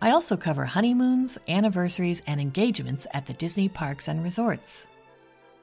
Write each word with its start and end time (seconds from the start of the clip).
I 0.00 0.10
also 0.10 0.36
cover 0.36 0.64
honeymoons, 0.64 1.38
anniversaries, 1.48 2.20
and 2.26 2.40
engagements 2.40 3.06
at 3.12 3.26
the 3.26 3.32
Disney 3.32 3.68
parks 3.68 4.08
and 4.08 4.22
resorts. 4.22 4.86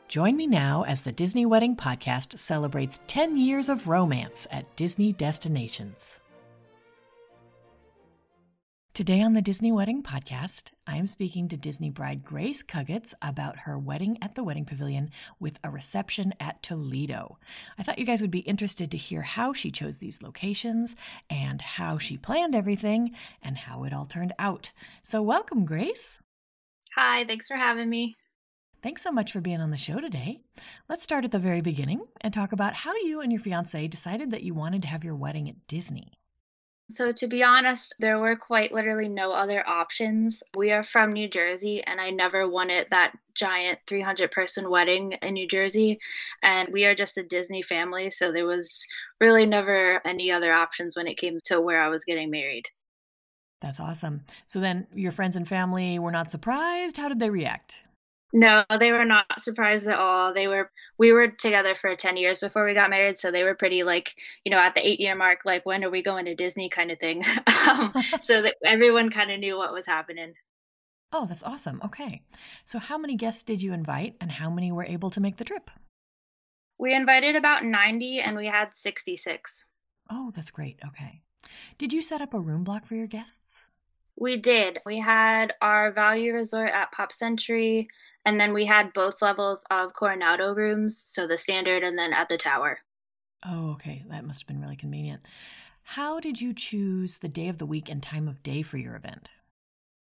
Join 0.07 0.35
me 0.35 0.47
now 0.47 0.83
as 0.83 1.01
the 1.01 1.11
Disney 1.11 1.45
Wedding 1.45 1.75
Podcast 1.75 2.37
celebrates 2.37 2.99
10 3.07 3.37
years 3.37 3.69
of 3.69 3.87
romance 3.87 4.47
at 4.51 4.75
Disney 4.75 5.13
destinations. 5.13 6.19
Today 8.93 9.23
on 9.23 9.33
the 9.33 9.41
Disney 9.41 9.71
Wedding 9.71 10.03
Podcast, 10.03 10.71
I 10.85 10.97
am 10.97 11.07
speaking 11.07 11.47
to 11.47 11.57
Disney 11.57 11.89
bride 11.89 12.23
Grace 12.23 12.61
Cuggets 12.61 13.15
about 13.23 13.61
her 13.61 13.75
wedding 13.75 14.19
at 14.21 14.35
the 14.35 14.43
Wedding 14.43 14.65
Pavilion 14.65 15.09
with 15.39 15.57
a 15.63 15.71
reception 15.71 16.31
at 16.39 16.61
Toledo. 16.61 17.39
I 17.75 17.81
thought 17.81 17.97
you 17.97 18.05
guys 18.05 18.21
would 18.21 18.29
be 18.29 18.41
interested 18.41 18.91
to 18.91 18.97
hear 18.97 19.23
how 19.23 19.51
she 19.51 19.71
chose 19.71 19.97
these 19.97 20.21
locations 20.21 20.95
and 21.27 21.59
how 21.59 21.97
she 21.97 22.17
planned 22.17 22.53
everything 22.53 23.15
and 23.41 23.57
how 23.57 23.83
it 23.83 23.93
all 23.93 24.05
turned 24.05 24.33
out. 24.37 24.69
So, 25.01 25.23
welcome, 25.23 25.65
Grace. 25.65 26.21
Hi, 26.95 27.25
thanks 27.25 27.47
for 27.47 27.57
having 27.57 27.89
me. 27.89 28.15
Thanks 28.83 29.01
so 29.01 29.11
much 29.11 29.31
for 29.31 29.41
being 29.41 29.59
on 29.59 29.71
the 29.71 29.77
show 29.77 30.01
today. 30.01 30.41
Let's 30.87 31.01
start 31.01 31.25
at 31.25 31.31
the 31.31 31.39
very 31.39 31.61
beginning 31.61 32.05
and 32.21 32.31
talk 32.31 32.51
about 32.51 32.75
how 32.75 32.93
you 32.97 33.21
and 33.21 33.31
your 33.31 33.41
fiance 33.41 33.87
decided 33.87 34.29
that 34.29 34.43
you 34.43 34.53
wanted 34.53 34.83
to 34.83 34.87
have 34.89 35.03
your 35.03 35.15
wedding 35.15 35.49
at 35.49 35.65
Disney. 35.65 36.19
So, 36.89 37.11
to 37.13 37.27
be 37.27 37.43
honest, 37.43 37.95
there 37.99 38.19
were 38.19 38.35
quite 38.35 38.73
literally 38.73 39.07
no 39.07 39.31
other 39.31 39.67
options. 39.67 40.43
We 40.55 40.71
are 40.71 40.83
from 40.83 41.13
New 41.13 41.29
Jersey, 41.29 41.81
and 41.83 41.99
I 41.99 42.09
never 42.09 42.47
wanted 42.47 42.87
that 42.91 43.13
giant 43.35 43.79
300 43.87 44.31
person 44.31 44.69
wedding 44.69 45.13
in 45.21 45.33
New 45.33 45.47
Jersey. 45.47 45.99
And 46.43 46.69
we 46.71 46.85
are 46.85 46.93
just 46.93 47.17
a 47.17 47.23
Disney 47.23 47.63
family, 47.63 48.09
so 48.09 48.31
there 48.31 48.45
was 48.45 48.85
really 49.21 49.45
never 49.45 50.05
any 50.05 50.31
other 50.31 50.51
options 50.51 50.95
when 50.95 51.07
it 51.07 51.17
came 51.17 51.39
to 51.45 51.61
where 51.61 51.81
I 51.81 51.87
was 51.87 52.03
getting 52.03 52.29
married. 52.29 52.65
That's 53.61 53.79
awesome. 53.79 54.25
So, 54.45 54.59
then 54.59 54.87
your 54.93 55.13
friends 55.13 55.37
and 55.37 55.47
family 55.47 55.97
were 55.99 56.11
not 56.11 56.31
surprised? 56.31 56.97
How 56.97 57.07
did 57.07 57.19
they 57.19 57.29
react? 57.29 57.85
No, 58.35 58.63
they 58.79 58.91
were 58.91 59.05
not 59.05 59.39
surprised 59.39 59.87
at 59.87 59.99
all. 59.99 60.33
They 60.33 60.47
were 60.47 60.71
we 60.97 61.11
were 61.11 61.27
together 61.27 61.75
for 61.75 61.95
10 61.95 62.17
years 62.17 62.39
before 62.39 62.65
we 62.65 62.73
got 62.73 62.89
married, 62.89 63.19
so 63.19 63.31
they 63.31 63.43
were 63.43 63.53
pretty 63.53 63.83
like, 63.83 64.15
you 64.43 64.51
know, 64.51 64.57
at 64.57 64.73
the 64.73 64.85
8 64.85 64.99
year 64.99 65.15
mark 65.15 65.39
like 65.45 65.67
when 65.67 65.83
are 65.83 65.91
we 65.91 66.01
going 66.01 66.25
to 66.25 66.35
Disney 66.35 66.69
kind 66.69 66.89
of 66.89 66.99
thing. 66.99 67.23
um, 67.69 67.93
so 68.21 68.41
that 68.41 68.55
everyone 68.65 69.11
kind 69.11 69.31
of 69.31 69.39
knew 69.39 69.55
what 69.55 69.71
was 69.71 69.85
happening. 69.85 70.33
Oh, 71.11 71.27
that's 71.27 71.43
awesome. 71.43 71.79
Okay. 71.85 72.23
So 72.65 72.79
how 72.79 72.97
many 72.97 73.15
guests 73.15 73.43
did 73.43 73.61
you 73.61 73.71
invite 73.71 74.15
and 74.19 74.31
how 74.31 74.49
many 74.49 74.71
were 74.71 74.83
able 74.83 75.11
to 75.11 75.21
make 75.21 75.37
the 75.37 75.43
trip? 75.43 75.69
We 76.79 76.95
invited 76.95 77.35
about 77.35 77.63
90 77.63 78.19
and 78.19 78.35
we 78.35 78.47
had 78.47 78.69
66. 78.73 79.65
Oh, 80.09 80.31
that's 80.35 80.49
great. 80.49 80.79
Okay. 80.87 81.21
Did 81.77 81.93
you 81.93 82.01
set 82.01 82.21
up 82.21 82.33
a 82.33 82.39
room 82.39 82.63
block 82.63 82.87
for 82.87 82.95
your 82.95 83.05
guests? 83.05 83.67
We 84.15 84.37
did. 84.37 84.79
We 84.85 84.99
had 84.99 85.53
our 85.61 85.91
value 85.91 86.33
resort 86.33 86.71
at 86.73 86.91
Pop 86.91 87.13
Century. 87.13 87.89
And 88.25 88.39
then 88.39 88.53
we 88.53 88.65
had 88.65 88.93
both 88.93 89.21
levels 89.21 89.63
of 89.69 89.93
Coronado 89.93 90.53
rooms, 90.53 90.97
so 90.97 91.27
the 91.27 91.37
standard 91.37 91.83
and 91.83 91.97
then 91.97 92.13
at 92.13 92.29
the 92.29 92.37
tower. 92.37 92.79
Oh, 93.45 93.71
okay. 93.73 94.03
That 94.09 94.25
must 94.25 94.41
have 94.41 94.47
been 94.47 94.61
really 94.61 94.77
convenient. 94.77 95.21
How 95.83 96.21
did 96.21 96.39
you 96.39 96.53
choose 96.53 97.17
the 97.17 97.27
day 97.27 97.49
of 97.49 97.57
the 97.57 97.65
week 97.65 97.89
and 97.89 98.01
time 98.01 98.29
of 98.29 98.41
day 98.41 98.61
for 98.61 98.77
your 98.77 98.95
event? 98.95 99.29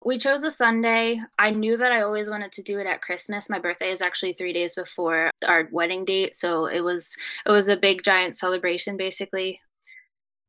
We 0.04 0.18
chose 0.18 0.42
a 0.42 0.50
Sunday. 0.50 1.20
I 1.38 1.50
knew 1.50 1.76
that 1.76 1.92
I 1.92 2.02
always 2.02 2.28
wanted 2.28 2.52
to 2.52 2.62
do 2.62 2.78
it 2.80 2.86
at 2.86 3.00
Christmas. 3.00 3.48
My 3.48 3.60
birthday 3.60 3.92
is 3.92 4.02
actually 4.02 4.32
3 4.32 4.52
days 4.52 4.74
before 4.74 5.30
our 5.46 5.68
wedding 5.70 6.04
date, 6.04 6.34
so 6.34 6.66
it 6.66 6.80
was 6.80 7.16
it 7.46 7.52
was 7.52 7.68
a 7.68 7.76
big 7.76 8.02
giant 8.02 8.36
celebration 8.36 8.96
basically. 8.96 9.60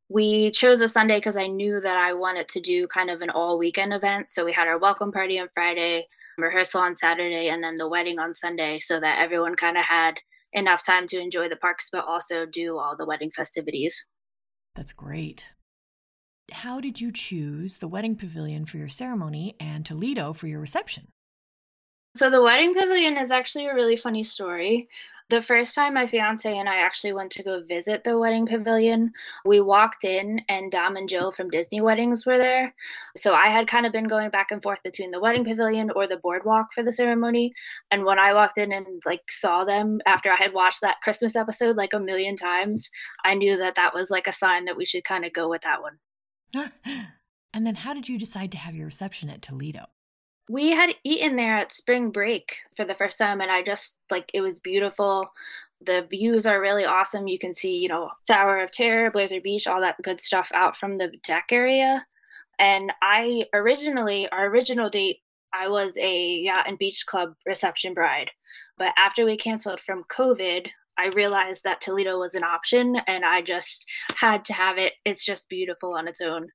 We 0.08 0.50
chose 0.50 0.80
a 0.80 0.88
Sunday 0.88 1.18
because 1.18 1.36
I 1.36 1.46
knew 1.46 1.80
that 1.80 1.96
I 1.96 2.14
wanted 2.14 2.48
to 2.48 2.60
do 2.60 2.88
kind 2.88 3.10
of 3.10 3.22
an 3.22 3.30
all 3.30 3.56
weekend 3.56 3.94
event. 3.94 4.30
So 4.30 4.44
we 4.44 4.52
had 4.52 4.66
our 4.66 4.78
welcome 4.78 5.12
party 5.12 5.38
on 5.38 5.48
Friday, 5.54 6.08
rehearsal 6.38 6.80
on 6.80 6.96
Saturday 6.96 7.48
and 7.48 7.62
then 7.62 7.76
the 7.76 7.88
wedding 7.88 8.18
on 8.18 8.34
Sunday 8.34 8.78
so 8.78 9.00
that 9.00 9.18
everyone 9.20 9.56
kind 9.56 9.76
of 9.76 9.84
had 9.84 10.14
enough 10.52 10.84
time 10.84 11.06
to 11.08 11.18
enjoy 11.18 11.48
the 11.48 11.56
parks 11.56 11.88
but 11.90 12.04
also 12.06 12.46
do 12.46 12.78
all 12.78 12.96
the 12.96 13.06
wedding 13.06 13.30
festivities. 13.34 14.06
That's 14.74 14.92
great. 14.92 15.50
How 16.52 16.80
did 16.80 17.00
you 17.00 17.10
choose 17.10 17.78
the 17.78 17.88
wedding 17.88 18.16
pavilion 18.16 18.66
for 18.66 18.76
your 18.76 18.88
ceremony 18.88 19.56
and 19.58 19.86
Toledo 19.86 20.32
for 20.32 20.46
your 20.46 20.60
reception? 20.60 21.08
So, 22.16 22.30
the 22.30 22.42
wedding 22.42 22.74
pavilion 22.74 23.16
is 23.16 23.32
actually 23.32 23.66
a 23.66 23.74
really 23.74 23.96
funny 23.96 24.22
story. 24.22 24.88
The 25.34 25.42
first 25.42 25.74
time 25.74 25.94
my 25.94 26.06
fiance 26.06 26.56
and 26.56 26.68
I 26.68 26.76
actually 26.76 27.12
went 27.12 27.32
to 27.32 27.42
go 27.42 27.60
visit 27.68 28.04
the 28.04 28.16
wedding 28.16 28.46
pavilion, 28.46 29.10
we 29.44 29.60
walked 29.60 30.04
in 30.04 30.40
and 30.48 30.70
Dom 30.70 30.94
and 30.94 31.08
Joe 31.08 31.32
from 31.32 31.50
Disney 31.50 31.80
Weddings 31.80 32.24
were 32.24 32.38
there. 32.38 32.72
So 33.16 33.34
I 33.34 33.48
had 33.48 33.66
kind 33.66 33.84
of 33.84 33.90
been 33.90 34.06
going 34.06 34.30
back 34.30 34.52
and 34.52 34.62
forth 34.62 34.78
between 34.84 35.10
the 35.10 35.18
wedding 35.18 35.44
pavilion 35.44 35.90
or 35.90 36.06
the 36.06 36.18
boardwalk 36.18 36.68
for 36.72 36.84
the 36.84 36.92
ceremony. 36.92 37.52
And 37.90 38.04
when 38.04 38.20
I 38.20 38.32
walked 38.32 38.58
in 38.58 38.70
and 38.72 39.02
like 39.04 39.22
saw 39.28 39.64
them 39.64 39.98
after 40.06 40.30
I 40.30 40.36
had 40.36 40.54
watched 40.54 40.82
that 40.82 41.00
Christmas 41.02 41.34
episode 41.34 41.74
like 41.74 41.94
a 41.94 41.98
million 41.98 42.36
times, 42.36 42.88
I 43.24 43.34
knew 43.34 43.56
that 43.56 43.74
that 43.74 43.92
was 43.92 44.10
like 44.10 44.28
a 44.28 44.32
sign 44.32 44.66
that 44.66 44.76
we 44.76 44.86
should 44.86 45.02
kind 45.02 45.24
of 45.24 45.32
go 45.32 45.50
with 45.50 45.62
that 45.62 45.82
one. 45.82 45.98
and 47.52 47.66
then 47.66 47.74
how 47.74 47.92
did 47.92 48.08
you 48.08 48.20
decide 48.20 48.52
to 48.52 48.58
have 48.58 48.76
your 48.76 48.86
reception 48.86 49.28
at 49.30 49.42
Toledo? 49.42 49.86
We 50.48 50.70
had 50.70 50.90
eaten 51.04 51.36
there 51.36 51.56
at 51.56 51.72
spring 51.72 52.10
break 52.10 52.58
for 52.76 52.84
the 52.84 52.94
first 52.94 53.18
time 53.18 53.40
and 53.40 53.50
i 53.50 53.62
just 53.62 53.96
like 54.10 54.30
it 54.34 54.42
was 54.42 54.60
beautiful. 54.60 55.30
The 55.80 56.06
views 56.10 56.46
are 56.46 56.60
really 56.60 56.84
awesome. 56.84 57.28
You 57.28 57.38
can 57.38 57.54
see 57.54 57.76
you 57.76 57.88
know 57.88 58.10
tower 58.26 58.60
of 58.60 58.70
terror 58.70 59.10
Blizzard 59.10 59.42
Beach 59.42 59.66
all 59.66 59.80
that 59.80 60.00
good 60.02 60.20
stuff 60.20 60.50
out 60.54 60.76
from 60.76 60.98
the 60.98 61.12
deck 61.26 61.46
area. 61.50 62.04
And 62.58 62.92
i 63.02 63.46
originally 63.54 64.28
our 64.30 64.46
original 64.46 64.90
date 64.90 65.20
i 65.54 65.68
was 65.68 65.96
a 65.98 66.36
yacht 66.48 66.68
and 66.68 66.78
beach 66.78 67.06
club 67.06 67.34
reception 67.46 67.94
bride. 67.94 68.30
But 68.76 68.92
after 68.98 69.24
we 69.24 69.36
canceled 69.38 69.80
from 69.80 70.04
covid 70.04 70.68
i 70.98 71.08
realized 71.16 71.64
that 71.64 71.80
toledo 71.80 72.18
was 72.18 72.34
an 72.34 72.44
option 72.44 72.96
and 73.06 73.24
i 73.24 73.40
just 73.40 73.86
had 74.16 74.44
to 74.46 74.52
have 74.52 74.76
it. 74.78 74.92
It's 75.06 75.24
just 75.24 75.48
beautiful 75.48 75.94
on 75.94 76.06
its 76.06 76.20
own 76.20 76.50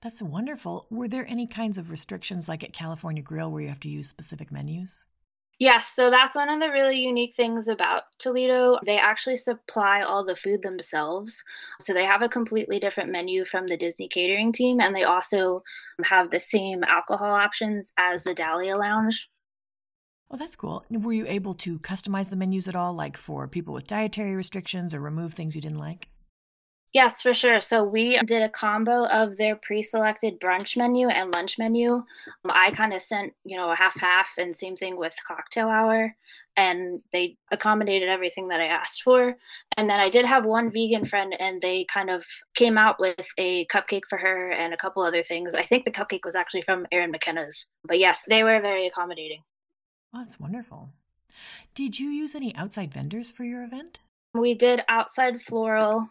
that's 0.00 0.22
wonderful. 0.22 0.86
Were 0.90 1.08
there 1.08 1.26
any 1.28 1.46
kinds 1.46 1.78
of 1.78 1.90
restrictions 1.90 2.48
like 2.48 2.62
at 2.62 2.72
California 2.72 3.22
Grill 3.22 3.50
where 3.50 3.62
you 3.62 3.68
have 3.68 3.80
to 3.80 3.88
use 3.88 4.08
specific 4.08 4.52
menus? 4.52 5.06
Yes, 5.58 5.88
so 5.88 6.08
that's 6.08 6.36
one 6.36 6.48
of 6.48 6.60
the 6.60 6.70
really 6.70 6.98
unique 6.98 7.34
things 7.34 7.66
about 7.66 8.04
Toledo. 8.18 8.78
They 8.86 8.96
actually 8.96 9.36
supply 9.36 10.02
all 10.02 10.24
the 10.24 10.36
food 10.36 10.62
themselves. 10.62 11.42
So 11.80 11.92
they 11.92 12.04
have 12.04 12.22
a 12.22 12.28
completely 12.28 12.78
different 12.78 13.10
menu 13.10 13.44
from 13.44 13.66
the 13.66 13.76
Disney 13.76 14.06
catering 14.06 14.52
team, 14.52 14.80
and 14.80 14.94
they 14.94 15.02
also 15.02 15.64
have 16.04 16.30
the 16.30 16.38
same 16.38 16.84
alcohol 16.84 17.32
options 17.32 17.92
as 17.96 18.22
the 18.22 18.34
Dahlia 18.34 18.76
Lounge. 18.76 19.28
Oh, 20.30 20.36
that's 20.36 20.54
cool. 20.54 20.84
Were 20.90 21.12
you 21.12 21.26
able 21.26 21.54
to 21.54 21.80
customize 21.80 22.30
the 22.30 22.36
menus 22.36 22.68
at 22.68 22.76
all, 22.76 22.92
like 22.92 23.16
for 23.16 23.48
people 23.48 23.74
with 23.74 23.88
dietary 23.88 24.36
restrictions 24.36 24.94
or 24.94 25.00
remove 25.00 25.34
things 25.34 25.56
you 25.56 25.62
didn't 25.62 25.78
like? 25.78 26.08
Yes, 26.94 27.20
for 27.20 27.34
sure. 27.34 27.60
So 27.60 27.84
we 27.84 28.18
did 28.24 28.42
a 28.42 28.48
combo 28.48 29.06
of 29.06 29.36
their 29.36 29.56
pre-selected 29.56 30.40
brunch 30.40 30.76
menu 30.76 31.08
and 31.08 31.32
lunch 31.34 31.58
menu. 31.58 31.92
Um, 31.94 32.04
I 32.48 32.70
kind 32.70 32.94
of 32.94 33.02
sent, 33.02 33.34
you 33.44 33.58
know, 33.58 33.70
a 33.70 33.76
half-half, 33.76 34.30
and 34.38 34.56
same 34.56 34.74
thing 34.74 34.96
with 34.96 35.12
cocktail 35.26 35.68
hour, 35.68 36.16
and 36.56 37.02
they 37.12 37.36
accommodated 37.50 38.08
everything 38.08 38.48
that 38.48 38.60
I 38.60 38.66
asked 38.66 39.02
for. 39.02 39.36
And 39.76 39.90
then 39.90 40.00
I 40.00 40.08
did 40.08 40.24
have 40.24 40.46
one 40.46 40.70
vegan 40.70 41.04
friend, 41.04 41.34
and 41.38 41.60
they 41.60 41.84
kind 41.92 42.08
of 42.08 42.24
came 42.54 42.78
out 42.78 42.98
with 42.98 43.26
a 43.36 43.66
cupcake 43.66 44.06
for 44.08 44.16
her 44.16 44.50
and 44.50 44.72
a 44.72 44.78
couple 44.78 45.02
other 45.02 45.22
things. 45.22 45.54
I 45.54 45.62
think 45.62 45.84
the 45.84 45.90
cupcake 45.90 46.24
was 46.24 46.34
actually 46.34 46.62
from 46.62 46.86
Erin 46.90 47.10
McKenna's, 47.10 47.66
but 47.84 47.98
yes, 47.98 48.24
they 48.28 48.42
were 48.42 48.60
very 48.62 48.86
accommodating. 48.86 49.42
Oh, 50.14 50.20
that's 50.20 50.40
wonderful. 50.40 50.88
Did 51.74 52.00
you 52.00 52.08
use 52.08 52.34
any 52.34 52.56
outside 52.56 52.94
vendors 52.94 53.30
for 53.30 53.44
your 53.44 53.62
event? 53.62 53.98
We 54.32 54.54
did 54.54 54.80
outside 54.88 55.42
floral 55.42 56.08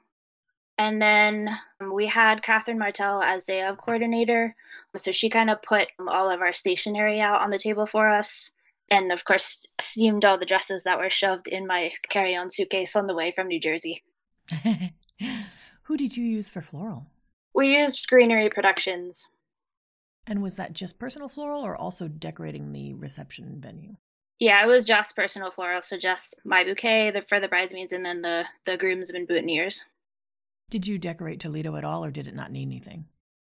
and 0.77 1.01
then 1.01 1.50
um, 1.81 1.94
we 1.94 2.06
had 2.06 2.44
Catherine 2.44 2.77
Martell 2.77 3.21
as 3.21 3.45
day 3.45 3.63
of 3.63 3.77
coordinator. 3.77 4.56
So 4.95 5.12
she 5.12 5.29
kind 5.29 5.50
of 5.50 5.62
put 5.62 5.89
all 6.07 6.29
of 6.29 6.41
our 6.41 6.53
stationery 6.53 7.19
out 7.19 7.41
on 7.41 7.50
the 7.50 7.57
table 7.57 7.85
for 7.85 8.09
us. 8.09 8.51
And 8.89 9.12
of 9.12 9.25
course, 9.25 9.65
steamed 9.81 10.24
all 10.24 10.38
the 10.38 10.45
dresses 10.45 10.83
that 10.83 10.97
were 10.97 11.09
shoved 11.09 11.47
in 11.47 11.68
my 11.68 11.91
carry 12.09 12.35
on 12.35 12.50
suitcase 12.50 12.95
on 12.95 13.07
the 13.07 13.15
way 13.15 13.31
from 13.35 13.47
New 13.47 13.59
Jersey. 13.59 14.03
Who 15.83 15.97
did 15.97 16.15
you 16.15 16.24
use 16.24 16.50
for 16.50 16.62
floral? 16.62 17.07
We 17.53 17.77
used 17.77 18.07
Greenery 18.07 18.50
Productions. 18.50 19.27
And 20.25 20.41
was 20.41 20.57
that 20.57 20.74
just 20.74 21.00
personal 21.00 21.29
floral 21.29 21.62
or 21.62 21.75
also 21.75 22.07
decorating 22.07 22.71
the 22.71 22.94
reception 22.94 23.59
venue? 23.59 23.95
Yeah, 24.39 24.63
it 24.63 24.68
was 24.68 24.85
just 24.85 25.15
personal 25.15 25.50
floral, 25.50 25.81
so 25.81 25.97
just 25.97 26.35
my 26.45 26.63
bouquet 26.63 27.12
the, 27.12 27.24
for 27.24 27.39
the 27.39 27.47
bridesmaids 27.47 27.94
and 27.94 28.06
then 28.06 28.21
the 28.21 28.45
the 28.65 28.77
groomsmen 28.77 29.25
boutonnieres. 29.25 29.81
Did 30.69 30.86
you 30.86 30.98
decorate 30.98 31.40
Toledo 31.40 31.75
at 31.75 31.86
all, 31.86 32.04
or 32.04 32.12
did 32.12 32.28
it 32.28 32.36
not 32.36 32.52
need 32.52 32.68
anything? 32.68 33.06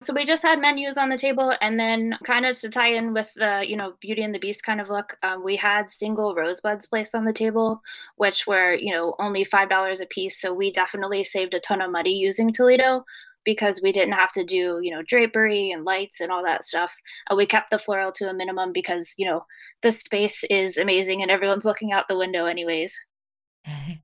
So 0.02 0.12
we 0.12 0.24
just 0.24 0.42
had 0.42 0.60
menus 0.60 0.98
on 0.98 1.08
the 1.08 1.16
table, 1.16 1.54
and 1.60 1.78
then 1.78 2.18
kind 2.24 2.44
of 2.44 2.58
to 2.58 2.68
tie 2.68 2.94
in 2.94 3.14
with 3.14 3.30
the 3.36 3.62
you 3.66 3.76
know 3.76 3.94
Beauty 4.00 4.22
and 4.22 4.34
the 4.34 4.38
Beast 4.38 4.64
kind 4.64 4.80
of 4.80 4.88
look, 4.88 5.16
um, 5.22 5.44
we 5.44 5.56
had 5.56 5.90
single 5.90 6.34
rosebuds 6.34 6.86
placed 6.86 7.14
on 7.14 7.24
the 7.24 7.32
table, 7.32 7.80
which 8.16 8.46
were 8.46 8.74
you 8.74 8.92
know 8.92 9.14
only 9.18 9.44
five 9.44 9.70
dollars 9.70 10.00
a 10.00 10.06
piece. 10.06 10.40
So 10.40 10.52
we 10.52 10.72
definitely 10.72 11.24
saved 11.24 11.54
a 11.54 11.60
ton 11.60 11.80
of 11.80 11.90
money 11.90 12.14
using 12.14 12.50
Toledo 12.50 13.04
because 13.44 13.80
we 13.82 13.92
didn't 13.92 14.14
have 14.14 14.32
to 14.32 14.44
do 14.44 14.80
you 14.82 14.90
know 14.90 15.02
drapery 15.02 15.70
and 15.70 15.84
lights 15.84 16.20
and 16.20 16.32
all 16.32 16.42
that 16.42 16.64
stuff 16.64 16.94
uh, 17.30 17.36
we 17.36 17.46
kept 17.46 17.70
the 17.70 17.78
floral 17.78 18.10
to 18.12 18.28
a 18.28 18.34
minimum 18.34 18.72
because 18.72 19.14
you 19.18 19.26
know 19.26 19.44
the 19.82 19.90
space 19.90 20.44
is 20.50 20.78
amazing 20.78 21.22
and 21.22 21.30
everyone's 21.30 21.66
looking 21.66 21.92
out 21.92 22.08
the 22.08 22.16
window 22.16 22.46
anyways 22.46 22.98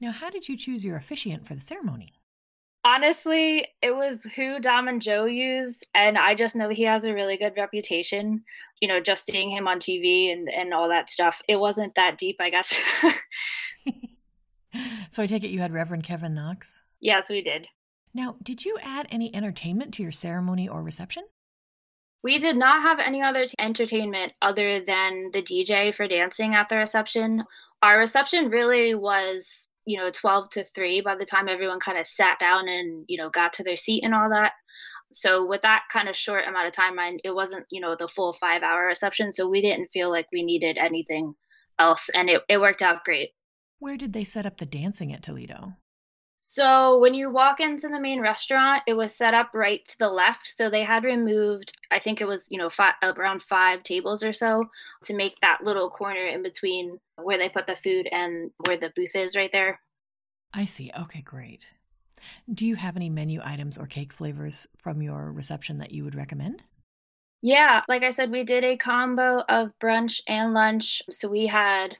now 0.00 0.10
how 0.10 0.30
did 0.30 0.48
you 0.48 0.56
choose 0.56 0.84
your 0.84 0.96
officiant 0.96 1.46
for 1.46 1.54
the 1.54 1.60
ceremony? 1.60 2.12
Honestly 2.84 3.66
it 3.80 3.94
was 3.94 4.24
who 4.36 4.60
dom 4.60 4.88
and 4.88 5.00
joe 5.00 5.24
used 5.24 5.86
and 5.94 6.18
i 6.18 6.34
just 6.34 6.54
know 6.54 6.68
he 6.68 6.82
has 6.82 7.06
a 7.06 7.14
really 7.14 7.38
good 7.38 7.54
reputation 7.56 8.44
you 8.80 8.88
know 8.88 9.00
just 9.00 9.24
seeing 9.24 9.50
him 9.50 9.66
on 9.66 9.78
tv 9.78 10.30
and 10.30 10.48
and 10.50 10.74
all 10.74 10.88
that 10.88 11.08
stuff. 11.08 11.40
It 11.48 11.56
wasn't 11.56 11.94
that 11.94 12.18
deep 12.18 12.36
i 12.40 12.50
guess. 12.50 12.78
So 15.10 15.22
i 15.22 15.26
take 15.26 15.44
it 15.44 15.50
you 15.50 15.60
had 15.60 15.72
reverend 15.72 16.02
kevin 16.02 16.34
knox? 16.34 16.82
Yes 17.00 17.30
we 17.30 17.40
did. 17.40 17.68
Now, 18.14 18.36
did 18.42 18.64
you 18.64 18.78
add 18.80 19.08
any 19.10 19.34
entertainment 19.34 19.92
to 19.94 20.02
your 20.02 20.12
ceremony 20.12 20.68
or 20.68 20.82
reception? 20.82 21.24
We 22.22 22.38
did 22.38 22.56
not 22.56 22.82
have 22.82 23.00
any 23.00 23.20
other 23.22 23.44
entertainment 23.58 24.32
other 24.40 24.80
than 24.84 25.30
the 25.32 25.42
DJ 25.42 25.94
for 25.94 26.06
dancing 26.06 26.54
at 26.54 26.68
the 26.68 26.76
reception. 26.76 27.42
Our 27.82 27.98
reception 27.98 28.48
really 28.48 28.94
was, 28.94 29.68
you 29.86 29.98
know, 29.98 30.10
12 30.10 30.50
to 30.50 30.64
3 30.64 31.00
by 31.02 31.14
the 31.16 31.24
time 31.24 31.48
everyone 31.48 31.80
kind 31.80 31.98
of 31.98 32.06
sat 32.06 32.38
down 32.38 32.68
and, 32.68 33.04
you 33.08 33.18
know, 33.18 33.30
got 33.30 33.52
to 33.54 33.64
their 33.64 33.76
seat 33.76 34.02
and 34.04 34.14
all 34.14 34.30
that. 34.30 34.52
So 35.12 35.46
with 35.46 35.62
that 35.62 35.84
kind 35.92 36.08
of 36.08 36.16
short 36.16 36.46
amount 36.48 36.66
of 36.66 36.72
time, 36.72 36.96
it 37.22 37.34
wasn't, 37.34 37.66
you 37.70 37.80
know, 37.80 37.94
the 37.98 38.08
full 38.08 38.32
five 38.32 38.62
hour 38.62 38.86
reception. 38.86 39.32
So 39.32 39.48
we 39.48 39.60
didn't 39.60 39.90
feel 39.92 40.10
like 40.10 40.26
we 40.32 40.42
needed 40.42 40.76
anything 40.78 41.34
else. 41.78 42.08
And 42.14 42.28
it, 42.28 42.42
it 42.48 42.60
worked 42.60 42.82
out 42.82 43.04
great. 43.04 43.30
Where 43.78 43.96
did 43.96 44.12
they 44.12 44.24
set 44.24 44.46
up 44.46 44.56
the 44.56 44.66
dancing 44.66 45.12
at 45.12 45.22
Toledo? 45.22 45.74
So 46.46 46.98
when 46.98 47.14
you 47.14 47.30
walk 47.30 47.60
into 47.60 47.88
the 47.88 47.98
main 47.98 48.20
restaurant, 48.20 48.82
it 48.86 48.92
was 48.92 49.16
set 49.16 49.32
up 49.32 49.52
right 49.54 49.80
to 49.88 49.98
the 49.98 50.10
left. 50.10 50.46
So 50.46 50.68
they 50.68 50.84
had 50.84 51.02
removed, 51.02 51.72
I 51.90 51.98
think 51.98 52.20
it 52.20 52.28
was, 52.28 52.48
you 52.50 52.58
know, 52.58 52.68
five, 52.68 52.92
around 53.02 53.42
five 53.42 53.82
tables 53.82 54.22
or 54.22 54.34
so 54.34 54.66
to 55.04 55.16
make 55.16 55.40
that 55.40 55.64
little 55.64 55.88
corner 55.88 56.26
in 56.26 56.42
between 56.42 56.98
where 57.16 57.38
they 57.38 57.48
put 57.48 57.66
the 57.66 57.74
food 57.74 58.10
and 58.12 58.50
where 58.66 58.76
the 58.76 58.92
booth 58.94 59.16
is 59.16 59.34
right 59.34 59.48
there. 59.52 59.80
I 60.52 60.66
see. 60.66 60.90
Okay, 60.94 61.22
great. 61.22 61.66
Do 62.52 62.66
you 62.66 62.76
have 62.76 62.94
any 62.94 63.08
menu 63.08 63.40
items 63.42 63.78
or 63.78 63.86
cake 63.86 64.12
flavors 64.12 64.68
from 64.76 65.00
your 65.00 65.32
reception 65.32 65.78
that 65.78 65.92
you 65.92 66.04
would 66.04 66.14
recommend? 66.14 66.62
Yeah, 67.40 67.80
like 67.88 68.02
I 68.02 68.10
said, 68.10 68.30
we 68.30 68.44
did 68.44 68.64
a 68.64 68.76
combo 68.76 69.42
of 69.48 69.70
brunch 69.82 70.20
and 70.28 70.52
lunch. 70.52 71.00
So 71.08 71.26
we 71.26 71.46
had 71.46 71.96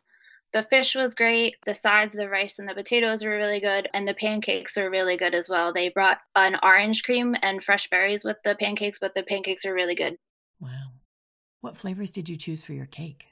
the 0.55 0.63
fish 0.63 0.95
was 0.95 1.17
great. 1.17 1.57
The 1.67 1.75
sides, 1.75 2.15
the 2.15 2.29
rice 2.29 2.61
and 2.61 2.69
the 2.69 2.75
potatoes 2.75 3.25
were 3.25 3.37
really 3.37 3.59
good. 3.59 3.89
And 3.93 4.07
the 4.07 4.15
pancakes 4.15 4.77
were 4.77 4.89
really 4.89 5.17
good 5.17 5.35
as 5.35 5.51
well. 5.51 5.73
They 5.73 5.89
brought 5.89 6.19
an 6.37 6.57
orange 6.63 7.03
cream 7.03 7.35
and 7.43 7.63
fresh 7.63 7.91
berries 7.91 8.25
with 8.25 8.37
the 8.45 8.55
pancakes, 8.55 9.01
but 9.01 9.15
the 9.15 9.25
pancakes 9.25 9.67
were 9.67 9.75
really 9.75 9.97
good. 9.97 10.17
Wow. 10.61 10.93
What 11.61 11.77
flavors 11.77 12.13
did 12.13 12.29
you 12.29 12.37
choose 12.37 12.63
for 12.63 12.73
your 12.73 12.87
cake? 12.87 13.27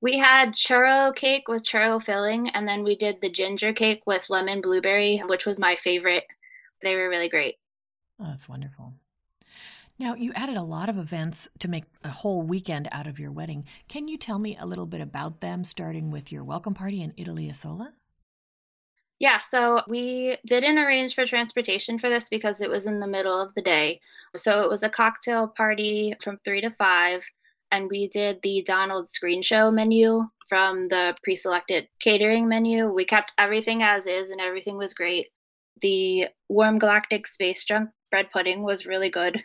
We 0.00 0.18
had 0.18 0.52
churro 0.52 1.14
cake 1.14 1.46
with 1.46 1.62
churro 1.62 2.02
filling, 2.02 2.50
and 2.50 2.66
then 2.66 2.82
we 2.82 2.96
did 2.96 3.20
the 3.22 3.30
ginger 3.30 3.72
cake 3.72 4.02
with 4.04 4.28
lemon 4.28 4.60
blueberry, 4.60 5.22
which 5.26 5.46
was 5.46 5.58
my 5.58 5.76
favorite. 5.76 6.24
They 6.82 6.96
were 6.96 7.08
really 7.08 7.28
great. 7.28 7.54
Oh, 8.20 8.26
that's 8.26 8.48
wonderful. 8.48 8.94
Now, 9.98 10.14
you 10.14 10.32
added 10.34 10.58
a 10.58 10.62
lot 10.62 10.90
of 10.90 10.98
events 10.98 11.48
to 11.58 11.68
make 11.68 11.84
a 12.04 12.10
whole 12.10 12.42
weekend 12.42 12.86
out 12.92 13.06
of 13.06 13.18
your 13.18 13.32
wedding. 13.32 13.64
Can 13.88 14.08
you 14.08 14.18
tell 14.18 14.38
me 14.38 14.54
a 14.60 14.66
little 14.66 14.84
bit 14.84 15.00
about 15.00 15.40
them, 15.40 15.64
starting 15.64 16.10
with 16.10 16.30
your 16.30 16.44
welcome 16.44 16.74
party 16.74 17.02
in 17.02 17.14
Italy 17.16 17.48
Isola? 17.48 17.94
Yeah, 19.18 19.38
so 19.38 19.80
we 19.88 20.36
didn't 20.46 20.76
arrange 20.76 21.14
for 21.14 21.24
transportation 21.24 21.98
for 21.98 22.10
this 22.10 22.28
because 22.28 22.60
it 22.60 22.68
was 22.68 22.84
in 22.84 23.00
the 23.00 23.06
middle 23.06 23.40
of 23.40 23.54
the 23.54 23.62
day. 23.62 24.00
So 24.36 24.60
it 24.60 24.68
was 24.68 24.82
a 24.82 24.90
cocktail 24.90 25.48
party 25.48 26.14
from 26.22 26.38
3 26.44 26.60
to 26.60 26.70
5, 26.70 27.24
and 27.72 27.88
we 27.90 28.08
did 28.08 28.40
the 28.42 28.62
Donald 28.66 29.08
Screen 29.08 29.40
Show 29.40 29.70
menu 29.70 30.28
from 30.46 30.88
the 30.88 31.16
pre 31.22 31.36
selected 31.36 31.88
catering 32.00 32.48
menu. 32.48 32.92
We 32.92 33.06
kept 33.06 33.32
everything 33.38 33.82
as 33.82 34.06
is, 34.06 34.28
and 34.28 34.42
everything 34.42 34.76
was 34.76 34.92
great. 34.92 35.28
The 35.80 36.26
warm 36.50 36.78
galactic 36.78 37.26
space 37.26 37.64
junk 37.64 37.88
bread 38.16 38.30
pudding 38.32 38.62
was 38.62 38.86
really 38.86 39.10
good. 39.10 39.42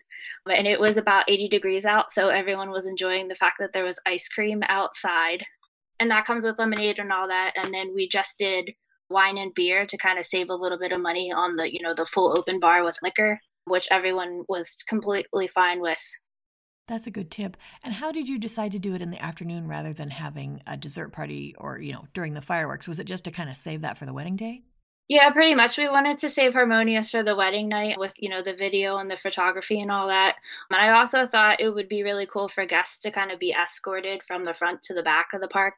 And 0.50 0.66
it 0.66 0.80
was 0.80 0.96
about 0.96 1.30
80 1.30 1.50
degrees 1.50 1.86
out, 1.86 2.10
so 2.10 2.30
everyone 2.30 2.70
was 2.70 2.88
enjoying 2.88 3.28
the 3.28 3.36
fact 3.36 3.56
that 3.60 3.74
there 3.74 3.84
was 3.84 4.00
ice 4.08 4.30
cream 4.30 4.62
outside. 4.70 5.44
And 6.00 6.10
that 6.10 6.24
comes 6.24 6.46
with 6.46 6.58
lemonade 6.58 7.00
and 7.00 7.12
all 7.12 7.28
that. 7.28 7.52
And 7.58 7.74
then 7.74 7.94
we 7.94 8.08
just 8.08 8.38
did 8.38 8.72
wine 9.10 9.38
and 9.38 9.54
beer 9.54 9.86
to 9.86 9.98
kind 9.98 10.18
of 10.18 10.26
save 10.26 10.50
a 10.50 10.56
little 10.56 10.80
bit 10.80 10.94
of 10.94 11.02
money 11.02 11.34
on 11.36 11.58
the, 11.58 11.72
you 11.72 11.82
know, 11.82 11.94
the 11.94 12.06
full 12.06 12.38
open 12.38 12.62
bar 12.62 12.86
with 12.86 12.98
liquor, 13.04 13.42
which 13.66 13.90
everyone 13.92 14.44
was 14.48 14.78
completely 14.88 15.50
fine 15.50 15.82
with. 15.82 16.02
That's 16.88 17.08
a 17.08 17.12
good 17.12 17.30
tip. 17.30 17.58
And 17.84 17.94
how 17.94 18.14
did 18.14 18.30
you 18.30 18.40
decide 18.40 18.72
to 18.72 18.80
do 18.80 18.96
it 18.96 19.02
in 19.02 19.12
the 19.12 19.22
afternoon 19.22 19.68
rather 19.68 19.92
than 19.92 20.12
having 20.12 20.62
a 20.66 20.78
dessert 20.78 21.12
party 21.12 21.56
or, 21.58 21.78
you 21.78 21.92
know, 21.92 22.08
during 22.14 22.36
the 22.36 22.42
fireworks? 22.42 22.88
Was 22.88 23.00
it 23.00 23.06
just 23.06 23.26
to 23.26 23.32
kind 23.32 23.50
of 23.50 23.58
save 23.58 23.82
that 23.82 23.98
for 23.98 24.06
the 24.06 24.14
wedding 24.14 24.38
day? 24.38 24.64
Yeah, 25.12 25.30
pretty 25.32 25.56
much. 25.56 25.78
We 25.78 25.90
wanted 25.90 26.18
to 26.20 26.30
save 26.30 26.54
Harmonious 26.54 27.12
for 27.12 27.22
the 27.22 27.36
wedding 27.36 27.68
night 27.68 28.00
with, 28.00 28.14
you 28.16 28.30
know, 28.30 28.42
the 28.42 28.54
video 28.54 28.96
and 28.96 29.12
the 29.12 29.18
photography 29.18 29.82
and 29.82 29.92
all 29.92 30.08
that. 30.08 30.38
And 30.70 30.80
I 30.80 30.98
also 30.98 31.28
thought 31.28 31.60
it 31.60 31.68
would 31.70 31.90
be 31.90 32.02
really 32.04 32.26
cool 32.26 32.48
for 32.48 32.66
guests 32.66 33.00
to 33.00 33.12
kind 33.12 33.30
of 33.30 33.38
be 33.38 33.52
escorted 33.52 34.24
from 34.26 34.46
the 34.46 34.54
front 34.54 34.84
to 34.84 34.94
the 34.94 35.04
back 35.04 35.28
of 35.34 35.42
the 35.42 35.50
park, 35.50 35.76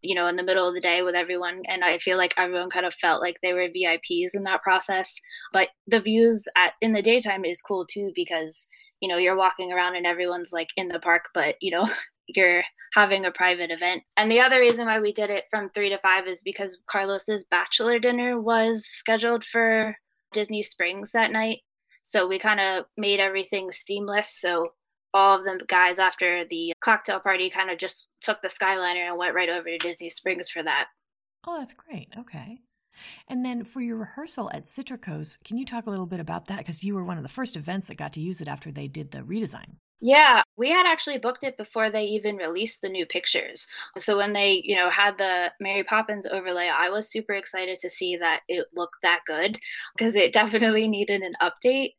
you 0.00 0.14
know, 0.14 0.28
in 0.28 0.36
the 0.36 0.42
middle 0.42 0.66
of 0.66 0.72
the 0.72 0.80
day 0.80 1.02
with 1.02 1.14
everyone. 1.14 1.62
And 1.68 1.84
I 1.84 1.98
feel 1.98 2.16
like 2.16 2.32
everyone 2.38 2.70
kind 2.70 2.86
of 2.86 2.94
felt 2.94 3.20
like 3.20 3.36
they 3.42 3.52
were 3.52 3.68
VIPs 3.68 4.34
in 4.34 4.44
that 4.44 4.62
process. 4.62 5.20
But 5.52 5.68
the 5.86 6.00
views 6.00 6.48
at 6.56 6.72
in 6.80 6.92
the 6.94 7.02
daytime 7.02 7.44
is 7.44 7.60
cool 7.60 7.84
too 7.84 8.12
because, 8.14 8.66
you 9.02 9.10
know, 9.10 9.18
you're 9.18 9.36
walking 9.36 9.72
around 9.74 9.96
and 9.96 10.06
everyone's 10.06 10.54
like 10.54 10.70
in 10.78 10.88
the 10.88 11.00
park, 11.00 11.24
but, 11.34 11.56
you 11.60 11.70
know, 11.70 11.86
you're 12.36 12.62
having 12.94 13.24
a 13.24 13.30
private 13.30 13.70
event. 13.70 14.02
And 14.16 14.30
the 14.30 14.40
other 14.40 14.60
reason 14.60 14.86
why 14.86 15.00
we 15.00 15.12
did 15.12 15.30
it 15.30 15.44
from 15.50 15.70
three 15.70 15.90
to 15.90 15.98
five 15.98 16.26
is 16.26 16.42
because 16.42 16.80
Carlos's 16.86 17.44
bachelor 17.44 17.98
dinner 17.98 18.40
was 18.40 18.86
scheduled 18.86 19.44
for 19.44 19.96
Disney 20.32 20.62
Springs 20.62 21.12
that 21.12 21.32
night. 21.32 21.58
So 22.02 22.26
we 22.26 22.38
kind 22.38 22.60
of 22.60 22.86
made 22.96 23.20
everything 23.20 23.70
seamless. 23.72 24.40
So 24.40 24.68
all 25.12 25.38
of 25.38 25.44
the 25.44 25.64
guys 25.68 25.98
after 25.98 26.44
the 26.48 26.72
cocktail 26.80 27.20
party 27.20 27.50
kind 27.50 27.70
of 27.70 27.78
just 27.78 28.08
took 28.20 28.40
the 28.42 28.48
Skyliner 28.48 29.08
and 29.08 29.18
went 29.18 29.34
right 29.34 29.48
over 29.48 29.68
to 29.68 29.78
Disney 29.78 30.08
Springs 30.08 30.48
for 30.48 30.62
that. 30.62 30.86
Oh, 31.46 31.58
that's 31.58 31.74
great. 31.74 32.08
Okay. 32.18 32.60
And 33.28 33.44
then 33.44 33.64
for 33.64 33.80
your 33.80 33.96
rehearsal 33.96 34.50
at 34.52 34.66
Citricos, 34.66 35.38
can 35.44 35.56
you 35.56 35.64
talk 35.64 35.86
a 35.86 35.90
little 35.90 36.06
bit 36.06 36.20
about 36.20 36.46
that? 36.46 36.58
Because 36.58 36.84
you 36.84 36.94
were 36.94 37.04
one 37.04 37.16
of 37.16 37.22
the 37.22 37.28
first 37.28 37.56
events 37.56 37.88
that 37.88 37.96
got 37.96 38.12
to 38.14 38.20
use 38.20 38.40
it 38.40 38.48
after 38.48 38.70
they 38.70 38.88
did 38.88 39.10
the 39.10 39.20
redesign. 39.20 39.76
Yeah, 40.02 40.42
we 40.56 40.70
had 40.70 40.86
actually 40.86 41.18
booked 41.18 41.44
it 41.44 41.58
before 41.58 41.90
they 41.90 42.04
even 42.04 42.36
released 42.36 42.80
the 42.80 42.88
new 42.88 43.04
pictures. 43.04 43.66
So 43.98 44.16
when 44.16 44.32
they, 44.32 44.62
you 44.64 44.74
know, 44.74 44.88
had 44.88 45.18
the 45.18 45.48
Mary 45.60 45.84
Poppins 45.84 46.26
overlay, 46.26 46.70
I 46.74 46.88
was 46.88 47.10
super 47.10 47.34
excited 47.34 47.78
to 47.80 47.90
see 47.90 48.16
that 48.16 48.40
it 48.48 48.66
looked 48.74 48.96
that 49.02 49.20
good 49.26 49.58
because 49.96 50.16
it 50.16 50.32
definitely 50.32 50.88
needed 50.88 51.20
an 51.20 51.34
update. 51.42 51.94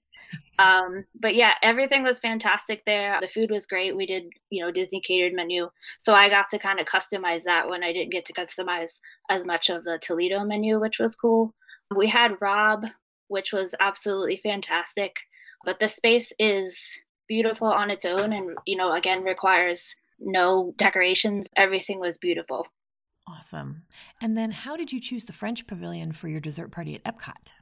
Um, 0.58 1.06
but 1.20 1.36
yeah, 1.36 1.54
everything 1.62 2.04
was 2.04 2.20
fantastic 2.20 2.84
there. 2.86 3.18
The 3.22 3.28
food 3.28 3.52
was 3.52 3.66
great. 3.68 3.96
We 3.96 4.06
did, 4.06 4.32
you 4.50 4.64
know, 4.64 4.72
Disney 4.72 5.02
catered 5.02 5.34
menu. 5.34 5.70
So 6.00 6.14
I 6.14 6.30
got 6.30 6.50
to 6.52 6.60
kind 6.60 6.80
of 6.80 6.88
customize 6.88 7.44
that 7.44 7.68
when 7.68 7.84
I 7.84 7.94
didn't 7.94 8.12
get 8.12 8.26
to 8.26 8.34
customize 8.34 9.00
as 9.30 9.46
much 9.46 9.70
of 9.70 9.84
the 9.84 10.00
Toledo 10.02 10.44
menu, 10.44 10.80
which 10.80 11.00
was 11.00 11.16
cool. 11.16 11.54
We 11.96 12.08
had 12.08 12.42
Rob, 12.42 12.86
which 13.28 13.54
was 13.54 13.76
absolutely 13.80 14.40
fantastic. 14.42 15.16
But 15.66 15.80
the 15.80 15.88
space 15.88 16.32
is 16.40 16.98
beautiful 17.32 17.68
on 17.68 17.90
its 17.90 18.04
own 18.04 18.34
and, 18.34 18.58
you 18.66 18.76
know, 18.76 18.92
again, 18.92 19.24
requires 19.24 19.96
no 20.20 20.74
decorations. 20.76 21.48
Everything 21.56 21.98
was 21.98 22.18
beautiful. 22.18 22.68
Awesome. 23.26 23.84
And 24.20 24.38
then 24.38 24.52
how 24.52 24.76
did 24.76 24.92
you 24.92 25.00
choose 25.00 25.24
the 25.24 25.32
French 25.32 25.66
pavilion 25.66 26.12
for 26.12 26.28
your 26.28 26.42
dessert 26.42 26.72
party 26.74 26.94
at 26.94 27.06
Epcot? 27.06 27.54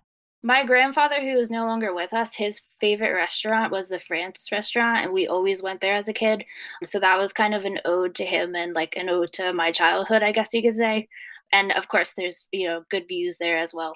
My 0.42 0.66
grandfather, 0.66 1.22
who 1.22 1.38
is 1.38 1.52
no 1.52 1.68
longer 1.68 1.94
with 1.94 2.16
us, 2.16 2.34
his 2.34 2.64
favorite 2.82 3.14
restaurant 3.14 3.72
was 3.72 3.90
the 3.90 4.00
France 4.00 4.48
restaurant, 4.52 5.04
and 5.04 5.14
we 5.14 5.28
always 5.28 5.62
went 5.62 5.82
there 5.82 5.96
as 5.96 6.10
a 6.10 6.14
kid. 6.14 6.46
So 6.84 7.00
that 7.00 7.20
was 7.20 7.32
kind 7.32 7.54
of 7.54 7.64
an 7.64 7.78
ode 7.86 8.16
to 8.16 8.26
him 8.26 8.56
and 8.56 8.74
like 8.74 8.96
an 8.96 9.08
ode 9.08 9.32
to 9.34 9.54
my 9.54 9.72
childhood, 9.72 10.24
I 10.24 10.32
guess 10.32 10.52
you 10.52 10.64
could 10.64 10.78
say. 10.78 11.08
And 11.54 11.72
of 11.74 11.90
course, 11.90 12.14
there's, 12.18 12.50
you 12.52 12.68
know, 12.68 12.86
good 12.90 13.08
views 13.08 13.38
there 13.38 13.60
as 13.60 13.72
well. 13.72 13.96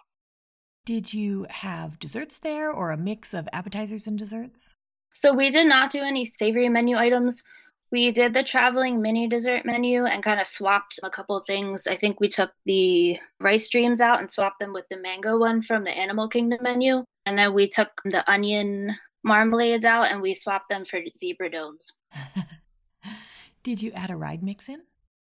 Did 0.85 1.15
you 1.15 1.47
have 1.49 1.97
desserts 1.97 2.37
there 2.37 2.69
or 2.69 2.91
a 2.91 2.97
mix 2.97 3.33
of 3.33 3.49
appetizers 3.51 4.05
and 4.05 4.19
desserts? 4.19 4.75
So 5.13 5.33
we 5.33 5.49
did 5.49 5.67
not 5.67 5.91
do 5.91 6.01
any 6.01 6.25
savory 6.25 6.69
menu 6.69 6.97
items. 6.97 7.43
We 7.91 8.11
did 8.11 8.33
the 8.33 8.43
traveling 8.43 9.01
mini 9.01 9.27
dessert 9.27 9.65
menu 9.65 10.05
and 10.05 10.23
kind 10.23 10.41
of 10.41 10.47
swapped 10.47 10.99
a 11.03 11.09
couple 11.11 11.39
things. 11.41 11.85
I 11.85 11.95
think 11.95 12.19
we 12.19 12.27
took 12.27 12.51
the 12.65 13.19
rice 13.39 13.69
dreams 13.69 14.01
out 14.01 14.19
and 14.19 14.29
swapped 14.29 14.59
them 14.59 14.73
with 14.73 14.85
the 14.89 14.97
mango 14.97 15.37
one 15.37 15.61
from 15.61 15.83
the 15.83 15.91
Animal 15.91 16.27
Kingdom 16.27 16.59
menu. 16.63 17.03
And 17.27 17.37
then 17.37 17.53
we 17.53 17.69
took 17.69 17.89
the 18.03 18.29
onion 18.29 18.95
marmalades 19.23 19.85
out 19.85 20.11
and 20.11 20.21
we 20.21 20.33
swapped 20.33 20.69
them 20.69 20.85
for 20.85 20.99
zebra 21.15 21.51
domes. 21.51 21.91
did 23.63 23.81
you 23.81 23.91
add 23.91 24.09
a 24.09 24.15
ride 24.15 24.41
mix 24.41 24.67
in? 24.67 24.81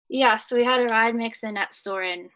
Yeah, 0.09 0.37
so 0.37 0.55
we 0.55 0.65
had 0.65 0.81
a 0.81 0.85
ride 0.85 1.15
mix 1.15 1.43
in 1.43 1.57
at 1.57 1.73
Soarin'. 1.73 2.29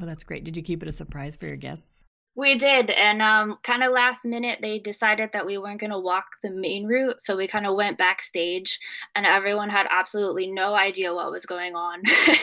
Oh, 0.00 0.06
that's 0.06 0.24
great. 0.24 0.44
Did 0.44 0.56
you 0.56 0.62
keep 0.62 0.82
it 0.82 0.88
a 0.88 0.92
surprise 0.92 1.36
for 1.36 1.46
your 1.46 1.56
guests? 1.56 2.07
We 2.38 2.56
did, 2.56 2.88
and 2.90 3.20
um, 3.20 3.58
kind 3.64 3.82
of 3.82 3.90
last 3.90 4.24
minute, 4.24 4.60
they 4.62 4.78
decided 4.78 5.30
that 5.32 5.44
we 5.44 5.58
weren't 5.58 5.80
going 5.80 5.90
to 5.90 5.98
walk 5.98 6.26
the 6.44 6.50
main 6.50 6.86
route, 6.86 7.20
so 7.20 7.36
we 7.36 7.48
kind 7.48 7.66
of 7.66 7.74
went 7.74 7.98
backstage, 7.98 8.78
and 9.16 9.26
everyone 9.26 9.68
had 9.68 9.88
absolutely 9.90 10.46
no 10.46 10.72
idea 10.72 11.12
what 11.12 11.32
was 11.32 11.46
going 11.46 11.74
on. 11.74 12.00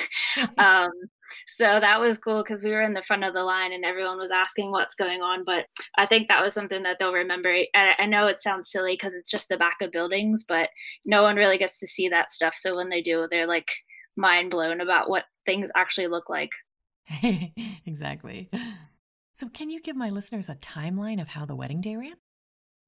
um, 0.57 0.91
so 1.47 1.79
that 1.79 2.01
was 2.01 2.17
cool 2.17 2.43
because 2.43 2.61
we 2.61 2.71
were 2.71 2.81
in 2.81 2.93
the 2.93 3.03
front 3.03 3.23
of 3.23 3.33
the 3.33 3.43
line, 3.43 3.71
and 3.71 3.85
everyone 3.85 4.17
was 4.17 4.31
asking 4.31 4.69
what's 4.69 4.95
going 4.95 5.21
on. 5.21 5.45
But 5.45 5.63
I 5.97 6.05
think 6.05 6.27
that 6.27 6.43
was 6.43 6.53
something 6.53 6.83
that 6.83 6.97
they'll 6.99 7.13
remember. 7.13 7.55
I, 7.73 7.93
I 7.97 8.05
know 8.05 8.27
it 8.27 8.41
sounds 8.41 8.69
silly 8.69 8.95
because 8.99 9.13
it's 9.13 9.31
just 9.31 9.47
the 9.47 9.55
back 9.55 9.77
of 9.81 9.93
buildings, 9.93 10.43
but 10.45 10.71
no 11.05 11.23
one 11.23 11.37
really 11.37 11.57
gets 11.57 11.79
to 11.79 11.87
see 11.87 12.09
that 12.09 12.33
stuff. 12.33 12.53
So 12.53 12.75
when 12.75 12.89
they 12.89 13.01
do, 13.01 13.29
they're 13.31 13.47
like 13.47 13.71
mind 14.17 14.51
blown 14.51 14.81
about 14.81 15.09
what 15.09 15.23
things 15.45 15.69
actually 15.73 16.07
look 16.07 16.29
like. 16.29 16.51
exactly. 17.85 18.49
So, 19.35 19.49
can 19.49 19.69
you 19.69 19.81
give 19.81 19.97
my 19.97 20.09
listeners 20.09 20.47
a 20.47 20.55
timeline 20.55 21.21
of 21.21 21.27
how 21.27 21.45
the 21.45 21.57
wedding 21.57 21.81
day 21.81 21.97
ran? 21.97 22.15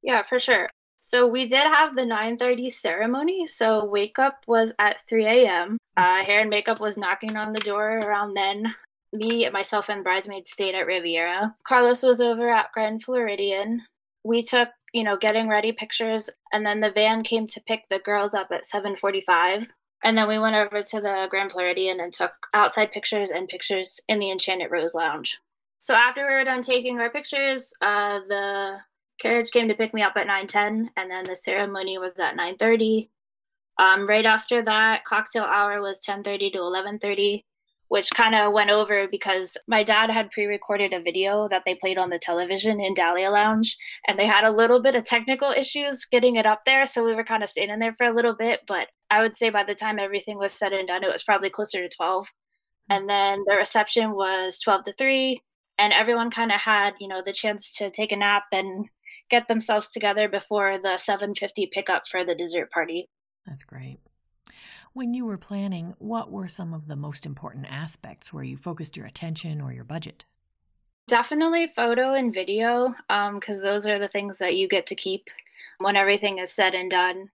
Yeah, 0.01 0.23
for 0.23 0.39
sure. 0.39 0.69
So 1.01 1.27
we 1.27 1.45
did 1.45 1.63
have 1.63 1.95
the 1.95 2.05
9:30 2.05 2.69
ceremony. 2.69 3.47
So 3.47 3.85
wake 3.85 4.17
up 4.17 4.43
was 4.47 4.73
at 4.79 5.05
3 5.07 5.25
a.m. 5.25 5.77
Uh, 5.95 6.23
hair 6.23 6.41
and 6.41 6.49
makeup 6.49 6.79
was 6.79 6.97
knocking 6.97 7.35
on 7.35 7.51
the 7.51 7.59
door 7.59 7.97
around 7.99 8.33
then. 8.33 8.75
Me, 9.11 9.49
myself, 9.49 9.89
and 9.89 10.03
bridesmaids 10.03 10.51
stayed 10.51 10.75
at 10.75 10.85
Riviera. 10.85 11.55
Carlos 11.65 12.03
was 12.03 12.21
over 12.21 12.49
at 12.49 12.71
Grand 12.73 13.03
Floridian. 13.03 13.85
We 14.23 14.43
took, 14.43 14.69
you 14.93 15.03
know, 15.03 15.17
getting 15.17 15.47
ready 15.47 15.71
pictures, 15.71 16.29
and 16.51 16.65
then 16.65 16.79
the 16.79 16.91
van 16.91 17.23
came 17.23 17.47
to 17.47 17.61
pick 17.61 17.87
the 17.89 17.99
girls 17.99 18.33
up 18.33 18.51
at 18.51 18.65
7:45. 18.65 19.69
And 20.03 20.17
then 20.17 20.27
we 20.27 20.39
went 20.39 20.55
over 20.55 20.81
to 20.81 21.01
the 21.01 21.27
Grand 21.29 21.51
Floridian 21.51 21.99
and 21.99 22.13
took 22.13 22.33
outside 22.53 22.91
pictures 22.91 23.31
and 23.31 23.49
pictures 23.49 23.99
in 24.07 24.19
the 24.19 24.31
Enchanted 24.31 24.71
Rose 24.71 24.95
Lounge. 24.95 25.39
So 25.87 25.95
after 25.95 26.27
we 26.27 26.33
were 26.33 26.43
done 26.43 26.61
taking 26.61 26.99
our 26.99 27.09
pictures, 27.09 27.73
uh, 27.79 28.19
the 28.27 28.75
carriage 29.21 29.51
came 29.51 29.69
to 29.69 29.73
pick 29.73 29.93
me 29.93 30.01
up 30.01 30.17
at 30.17 30.27
9:10, 30.27 30.91
and 30.97 31.09
then 31.09 31.23
the 31.23 31.33
ceremony 31.33 31.97
was 31.97 32.19
at 32.19 32.35
9:30. 32.35 33.09
Um, 33.79 34.05
right 34.05 34.25
after 34.25 34.61
that, 34.63 35.05
cocktail 35.05 35.45
hour 35.45 35.79
was 35.79 36.01
10:30 36.01 36.51
to 36.51 36.57
11:30, 36.59 37.45
which 37.87 38.11
kind 38.11 38.35
of 38.35 38.51
went 38.51 38.69
over 38.69 39.07
because 39.07 39.55
my 39.65 39.81
dad 39.81 40.09
had 40.09 40.29
pre-recorded 40.31 40.91
a 40.91 40.99
video 40.99 41.47
that 41.47 41.63
they 41.65 41.75
played 41.75 41.97
on 41.97 42.09
the 42.09 42.19
television 42.19 42.81
in 42.81 42.93
Dahlia 42.93 43.31
Lounge, 43.31 43.77
and 44.09 44.19
they 44.19 44.27
had 44.27 44.43
a 44.43 44.51
little 44.51 44.81
bit 44.81 44.95
of 44.95 45.05
technical 45.05 45.51
issues 45.51 46.03
getting 46.03 46.35
it 46.35 46.45
up 46.45 46.65
there, 46.65 46.85
so 46.85 47.05
we 47.05 47.15
were 47.15 47.23
kind 47.23 47.43
of 47.43 47.49
standing 47.49 47.79
there 47.79 47.95
for 47.95 48.07
a 48.07 48.13
little 48.13 48.35
bit. 48.35 48.59
But 48.67 48.89
I 49.09 49.21
would 49.21 49.37
say 49.37 49.51
by 49.51 49.63
the 49.63 49.73
time 49.73 49.99
everything 49.99 50.37
was 50.37 50.51
said 50.51 50.73
and 50.73 50.89
done, 50.89 51.05
it 51.05 51.09
was 51.09 51.23
probably 51.23 51.49
closer 51.49 51.81
to 51.87 51.95
12. 51.95 52.27
And 52.89 53.07
then 53.09 53.43
the 53.45 53.55
reception 53.55 54.11
was 54.11 54.59
12 54.59 54.83
to 54.85 54.93
3 54.93 55.41
and 55.77 55.93
everyone 55.93 56.31
kind 56.31 56.51
of 56.51 56.59
had 56.59 56.93
you 56.99 57.07
know 57.07 57.21
the 57.25 57.33
chance 57.33 57.71
to 57.77 57.89
take 57.89 58.11
a 58.11 58.15
nap 58.15 58.43
and 58.51 58.87
get 59.29 59.47
themselves 59.47 59.89
together 59.89 60.27
before 60.27 60.79
the 60.81 60.97
750 60.97 61.69
pickup 61.71 62.07
for 62.07 62.25
the 62.25 62.35
dessert 62.35 62.71
party. 62.71 63.09
That's 63.45 63.63
great. 63.63 63.99
When 64.93 65.13
you 65.13 65.25
were 65.25 65.37
planning 65.37 65.93
what 65.99 66.31
were 66.31 66.47
some 66.47 66.73
of 66.73 66.87
the 66.87 66.95
most 66.95 67.25
important 67.25 67.71
aspects 67.71 68.33
where 68.33 68.43
you 68.43 68.57
focused 68.57 68.97
your 68.97 69.05
attention 69.05 69.61
or 69.61 69.71
your 69.71 69.83
budget? 69.83 70.25
Definitely 71.07 71.67
photo 71.67 72.13
and 72.13 72.33
video 72.33 72.93
because 73.07 73.57
um, 73.57 73.63
those 73.63 73.87
are 73.87 73.99
the 73.99 74.09
things 74.09 74.39
that 74.39 74.55
you 74.55 74.67
get 74.67 74.87
to 74.87 74.95
keep 74.95 75.29
when 75.79 75.95
everything 75.95 76.39
is 76.39 76.51
said 76.51 76.73
and 76.73 76.91
done 76.91 77.29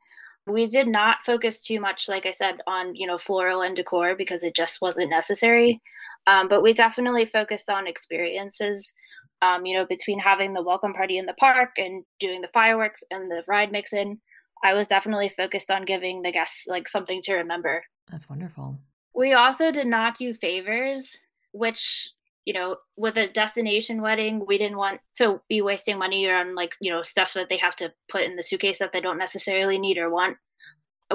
we 0.45 0.67
did 0.67 0.87
not 0.87 1.17
focus 1.25 1.61
too 1.61 1.79
much 1.79 2.09
like 2.09 2.25
i 2.25 2.31
said 2.31 2.55
on 2.67 2.95
you 2.95 3.07
know 3.07 3.17
floral 3.17 3.61
and 3.61 3.75
decor 3.75 4.15
because 4.15 4.43
it 4.43 4.55
just 4.55 4.81
wasn't 4.81 5.09
necessary 5.09 5.81
um, 6.27 6.47
but 6.47 6.63
we 6.63 6.73
definitely 6.73 7.25
focused 7.25 7.69
on 7.69 7.87
experiences, 7.87 8.93
um, 9.41 9.65
you 9.65 9.77
know, 9.77 9.85
between 9.85 10.19
having 10.19 10.53
the 10.53 10.61
welcome 10.61 10.93
party 10.93 11.17
in 11.17 11.25
the 11.25 11.33
park 11.33 11.71
and 11.77 12.03
doing 12.19 12.41
the 12.41 12.49
fireworks 12.53 13.03
and 13.11 13.29
the 13.29 13.43
ride 13.47 13.71
mix 13.71 13.93
in. 13.93 14.19
I 14.63 14.73
was 14.73 14.87
definitely 14.87 15.29
focused 15.35 15.69
on 15.69 15.83
giving 15.83 16.21
the 16.21 16.31
guests 16.31 16.67
like 16.67 16.87
something 16.87 17.21
to 17.23 17.35
remember. 17.35 17.83
That's 18.09 18.29
wonderful. 18.29 18.77
We 19.13 19.33
also 19.33 19.71
did 19.71 19.87
not 19.87 20.17
do 20.17 20.33
favors, 20.33 21.17
which, 21.51 22.09
you 22.45 22.53
know, 22.53 22.77
with 22.97 23.17
a 23.17 23.27
destination 23.27 24.01
wedding, 24.01 24.43
we 24.45 24.57
didn't 24.57 24.77
want 24.77 24.99
to 25.17 25.41
be 25.49 25.61
wasting 25.61 25.97
money 25.97 26.29
on 26.29 26.55
like, 26.55 26.75
you 26.81 26.91
know, 26.91 27.01
stuff 27.01 27.33
that 27.33 27.47
they 27.49 27.57
have 27.57 27.75
to 27.77 27.91
put 28.11 28.23
in 28.23 28.35
the 28.35 28.43
suitcase 28.43 28.79
that 28.79 28.91
they 28.91 29.01
don't 29.01 29.17
necessarily 29.17 29.77
need 29.77 29.97
or 29.97 30.09
want 30.09 30.37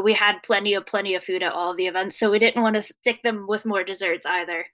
we 0.00 0.12
had 0.12 0.38
plenty 0.44 0.74
of 0.74 0.86
plenty 0.86 1.16
of 1.16 1.24
food 1.24 1.42
at 1.42 1.52
all 1.52 1.74
the 1.74 1.88
events 1.88 2.16
so 2.16 2.30
we 2.30 2.38
didn't 2.38 2.62
want 2.62 2.76
to 2.76 2.82
stick 2.82 3.20
them 3.24 3.46
with 3.48 3.64
more 3.64 3.82
desserts 3.82 4.24
either 4.26 4.64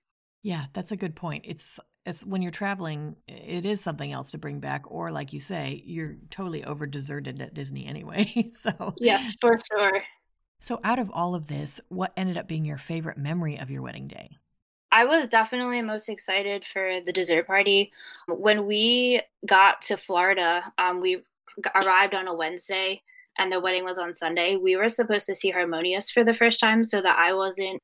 yeah, 0.44 0.66
that's 0.74 0.92
a 0.92 0.96
good 0.96 1.16
point. 1.16 1.46
It's 1.48 1.80
it's 2.04 2.24
when 2.24 2.42
you're 2.42 2.52
traveling, 2.52 3.16
it 3.26 3.64
is 3.64 3.80
something 3.80 4.12
else 4.12 4.30
to 4.32 4.38
bring 4.38 4.60
back, 4.60 4.84
or 4.86 5.10
like 5.10 5.32
you 5.32 5.40
say, 5.40 5.82
you're 5.86 6.16
totally 6.28 6.62
over 6.62 6.86
deserted 6.86 7.40
at 7.40 7.54
Disney 7.54 7.86
anyway. 7.86 8.50
so 8.52 8.94
yes, 8.98 9.34
for 9.40 9.58
sure. 9.72 10.02
So, 10.60 10.80
out 10.84 10.98
of 10.98 11.10
all 11.10 11.34
of 11.34 11.46
this, 11.46 11.80
what 11.88 12.12
ended 12.14 12.36
up 12.36 12.46
being 12.46 12.66
your 12.66 12.76
favorite 12.76 13.16
memory 13.16 13.58
of 13.58 13.70
your 13.70 13.80
wedding 13.80 14.06
day? 14.06 14.36
I 14.94 15.06
was 15.06 15.28
definitely 15.28 15.82
most 15.82 16.08
excited 16.08 16.64
for 16.64 17.00
the 17.04 17.12
dessert 17.12 17.48
party. 17.48 17.90
When 18.28 18.64
we 18.64 19.22
got 19.44 19.82
to 19.82 19.96
Florida, 19.96 20.72
um, 20.78 21.00
we 21.00 21.24
arrived 21.74 22.14
on 22.14 22.28
a 22.28 22.34
Wednesday 22.34 23.02
and 23.36 23.50
the 23.50 23.58
wedding 23.58 23.82
was 23.82 23.98
on 23.98 24.14
Sunday. 24.14 24.54
We 24.54 24.76
were 24.76 24.88
supposed 24.88 25.26
to 25.26 25.34
see 25.34 25.50
Harmonious 25.50 26.12
for 26.12 26.22
the 26.22 26.32
first 26.32 26.60
time 26.60 26.84
so 26.84 27.02
that 27.02 27.18
I 27.18 27.32
wasn't 27.32 27.82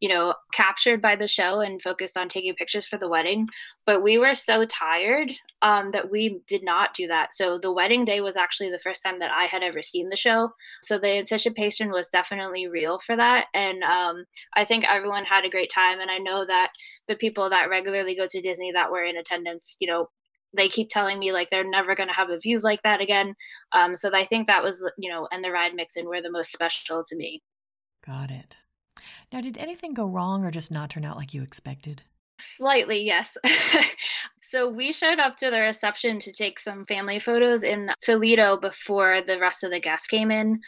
you 0.00 0.08
know, 0.08 0.34
captured 0.52 1.02
by 1.02 1.16
the 1.16 1.26
show 1.26 1.60
and 1.60 1.82
focused 1.82 2.16
on 2.16 2.28
taking 2.28 2.54
pictures 2.54 2.86
for 2.86 2.98
the 2.98 3.08
wedding. 3.08 3.48
But 3.84 4.02
we 4.02 4.18
were 4.18 4.34
so 4.34 4.64
tired 4.64 5.30
um, 5.62 5.90
that 5.92 6.10
we 6.10 6.40
did 6.46 6.62
not 6.62 6.94
do 6.94 7.06
that. 7.08 7.32
So 7.32 7.58
the 7.58 7.72
wedding 7.72 8.04
day 8.04 8.20
was 8.20 8.36
actually 8.36 8.70
the 8.70 8.78
first 8.78 9.02
time 9.02 9.18
that 9.18 9.30
I 9.30 9.44
had 9.44 9.62
ever 9.62 9.82
seen 9.82 10.08
the 10.08 10.16
show. 10.16 10.50
So 10.82 10.98
the 10.98 11.18
anticipation 11.18 11.90
was 11.90 12.08
definitely 12.08 12.68
real 12.68 13.00
for 13.04 13.16
that. 13.16 13.46
And 13.54 13.82
um, 13.82 14.24
I 14.54 14.64
think 14.64 14.84
everyone 14.88 15.24
had 15.24 15.44
a 15.44 15.50
great 15.50 15.70
time. 15.70 16.00
And 16.00 16.10
I 16.10 16.18
know 16.18 16.46
that 16.46 16.70
the 17.08 17.16
people 17.16 17.50
that 17.50 17.70
regularly 17.70 18.14
go 18.14 18.26
to 18.28 18.40
Disney 18.40 18.72
that 18.72 18.90
were 18.92 19.04
in 19.04 19.16
attendance, 19.16 19.76
you 19.80 19.88
know, 19.88 20.08
they 20.56 20.68
keep 20.68 20.88
telling 20.88 21.18
me 21.18 21.32
like 21.32 21.50
they're 21.50 21.68
never 21.68 21.94
going 21.94 22.08
to 22.08 22.14
have 22.14 22.30
a 22.30 22.38
view 22.38 22.58
like 22.60 22.82
that 22.82 23.00
again. 23.00 23.34
Um, 23.72 23.94
so 23.94 24.10
I 24.14 24.24
think 24.24 24.46
that 24.46 24.64
was, 24.64 24.82
you 24.96 25.10
know, 25.10 25.28
and 25.30 25.44
the 25.44 25.50
ride 25.50 25.74
mix-in 25.74 26.06
were 26.06 26.22
the 26.22 26.30
most 26.30 26.52
special 26.52 27.04
to 27.06 27.16
me. 27.16 27.42
Got 28.06 28.30
it. 28.30 28.56
Now, 29.32 29.40
did 29.40 29.58
anything 29.58 29.94
go 29.94 30.06
wrong 30.06 30.44
or 30.44 30.50
just 30.50 30.70
not 30.70 30.90
turn 30.90 31.04
out 31.04 31.16
like 31.16 31.34
you 31.34 31.42
expected? 31.42 32.02
Slightly, 32.40 33.02
yes. 33.02 33.36
so 34.42 34.70
we 34.70 34.92
showed 34.92 35.18
up 35.18 35.36
to 35.38 35.50
the 35.50 35.60
reception 35.60 36.20
to 36.20 36.32
take 36.32 36.58
some 36.58 36.86
family 36.86 37.18
photos 37.18 37.64
in 37.64 37.90
Toledo 38.02 38.56
before 38.56 39.22
the 39.26 39.38
rest 39.38 39.64
of 39.64 39.70
the 39.70 39.80
guests 39.80 40.06
came 40.06 40.30
in. 40.30 40.60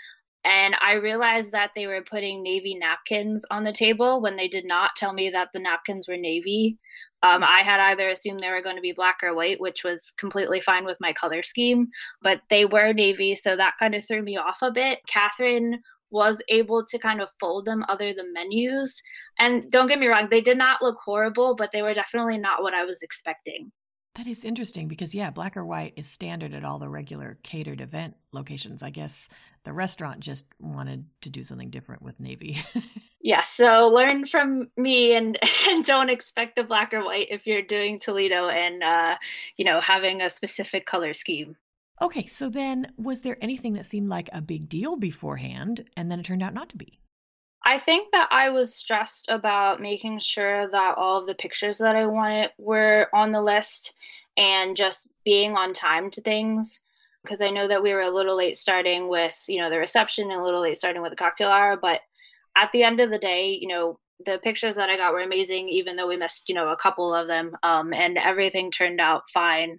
And 0.45 0.75
I 0.81 0.95
realized 0.95 1.53
that 1.53 1.73
they 1.77 1.87
were 1.87 2.03
putting 2.03 2.43
navy 2.43 2.75
napkins 2.75 3.45
on 3.51 3.63
the 3.63 3.73
table 3.73 4.21
when 4.21 4.37
they 4.37 4.49
did 4.49 4.65
not 4.65 4.97
tell 4.97 5.13
me 5.13 5.31
that 5.31 5.49
the 5.53 5.61
napkins 5.61 6.09
were 6.09 6.17
navy. 6.17 6.79
Um, 7.23 7.45
I 7.45 7.61
had 7.61 7.81
either 7.81 8.09
assumed 8.09 8.41
they 8.41 8.51
were 8.51 8.63
going 8.63 8.77
to 8.77 8.83
be 8.83 8.93
black 8.93 9.19
or 9.23 9.35
white, 9.35 9.61
which 9.61 9.85
was 9.85 10.11
completely 10.19 10.63
fine 10.63 10.87
with 10.87 10.97
my 11.01 11.13
color 11.13 11.43
scheme, 11.43 11.89
but 12.23 12.41
they 12.49 12.65
were 12.65 12.95
navy, 12.95 13.35
so 13.35 13.55
that 13.57 13.75
kind 13.79 13.95
of 13.95 14.07
threw 14.07 14.23
me 14.23 14.39
off 14.39 14.63
a 14.63 14.71
bit. 14.71 15.01
Catherine 15.07 15.83
was 16.11 16.43
able 16.49 16.85
to 16.87 16.99
kind 16.99 17.21
of 17.21 17.29
fold 17.39 17.65
them 17.65 17.85
other 17.89 18.13
than 18.13 18.33
menus. 18.33 19.03
And 19.39 19.71
don't 19.71 19.89
get 19.89 19.99
me 19.99 20.07
wrong, 20.07 20.29
they 20.31 20.41
did 20.41 20.59
not 20.59 20.83
look 20.83 20.99
horrible, 21.05 21.55
but 21.55 21.71
they 21.73 21.83
were 21.83 21.95
definitely 21.95 22.39
not 22.39 22.63
what 22.63 22.75
I 22.75 22.85
was 22.85 23.03
expecting. 23.03 23.73
That 24.17 24.27
is 24.27 24.45
interesting 24.45 24.89
because, 24.89 25.15
yeah, 25.15 25.31
black 25.31 25.57
or 25.57 25.65
white 25.65 25.93
is 25.97 26.09
standard 26.09 26.53
at 26.53 26.65
all 26.65 26.81
the 26.81 26.89
regular 26.89 27.39
catered 27.45 27.81
event 27.81 28.17
locations. 28.33 28.83
I 28.83 28.91
guess 28.91 29.29
the 29.63 29.73
restaurant 29.73 30.19
just 30.19 30.47
wanted 30.59 31.05
to 31.21 31.31
do 31.31 31.45
something 31.45 31.71
different 31.71 32.03
with 32.03 32.19
navy. 32.19 32.59
yeah, 33.21 33.43
so 33.43 33.89
learn 33.89 34.27
from 34.27 34.69
me 34.77 35.15
and, 35.15 35.39
and 35.69 35.85
don't 35.85 36.11
expect 36.11 36.57
the 36.57 36.65
black 36.65 36.93
or 36.93 37.05
white 37.05 37.29
if 37.31 37.47
you're 37.47 37.63
doing 37.63 38.01
Toledo 38.01 38.49
and, 38.49 38.83
uh, 38.83 39.17
you 39.57 39.65
know, 39.65 39.81
having 39.81 40.23
a 40.23 40.29
specific 40.29 40.87
color 40.87 41.15
scheme. 41.15 41.57
Okay, 42.03 42.27
so 42.27 42.49
then 42.49 42.87
was 42.97 43.21
there 43.21 43.37
anything 43.43 43.75
that 43.75 43.87
seemed 43.87 44.09
like 44.09 44.31
a 44.33 44.41
big 44.41 44.69
deal 44.69 44.97
beforehand 44.97 45.85
and 45.97 46.11
then 46.11 46.19
it 46.19 46.25
turned 46.25 46.43
out 46.43 46.55
not 46.55 46.71
to 46.71 46.77
be? 46.77 46.99
I 47.65 47.79
think 47.79 48.11
that 48.13 48.29
I 48.31 48.49
was 48.49 48.75
stressed 48.75 49.27
about 49.29 49.83
making 49.83 50.19
sure 50.21 50.67
that 50.71 50.95
all 50.97 51.21
of 51.21 51.27
the 51.27 51.35
pictures 51.35 51.77
that 51.79 51.95
I 51.95 52.07
wanted 52.07 52.51
were 52.59 53.09
on 53.13 53.33
the 53.33 53.43
list 53.43 53.93
and 54.39 54.75
just 54.77 55.09
being 55.25 55.57
on 55.57 55.75
time 55.75 56.11
to 56.13 56.23
things. 56.23 56.81
because 57.23 57.43
I 57.43 57.51
know 57.51 57.69
that 57.69 57.83
we 57.83 57.93
were 57.93 58.01
a 58.01 58.11
little 58.11 58.37
late 58.37 58.57
starting 58.57 59.09
with, 59.09 59.39
you 59.47 59.61
know, 59.61 59.71
the 59.71 59.79
reception 59.79 60.31
and 60.31 60.41
a 60.41 60.45
little 60.45 60.63
late 60.63 60.77
starting 60.77 61.03
with 61.03 61.11
the 61.11 61.17
cocktail 61.17 61.49
hour. 61.49 61.77
But 61.77 62.01
at 62.57 62.71
the 62.73 62.83
end 62.83 63.01
of 63.01 63.11
the 63.11 63.19
day, 63.19 63.59
you 63.61 63.69
know, 63.69 63.99
the 64.25 64.39
pictures 64.39 64.77
that 64.77 64.89
I 64.91 64.97
got 64.97 65.13
were 65.13 65.21
amazing, 65.23 65.69
even 65.69 65.97
though 65.97 66.09
we 66.09 66.17
missed, 66.17 66.49
you 66.49 66.55
know, 66.55 66.69
a 66.69 66.77
couple 66.77 67.15
of 67.15 67.27
them. 67.27 67.57
Um, 67.63 67.93
and 67.93 68.19
everything 68.19 68.71
turned 68.71 69.01
out 69.01 69.25
fine. 69.33 69.79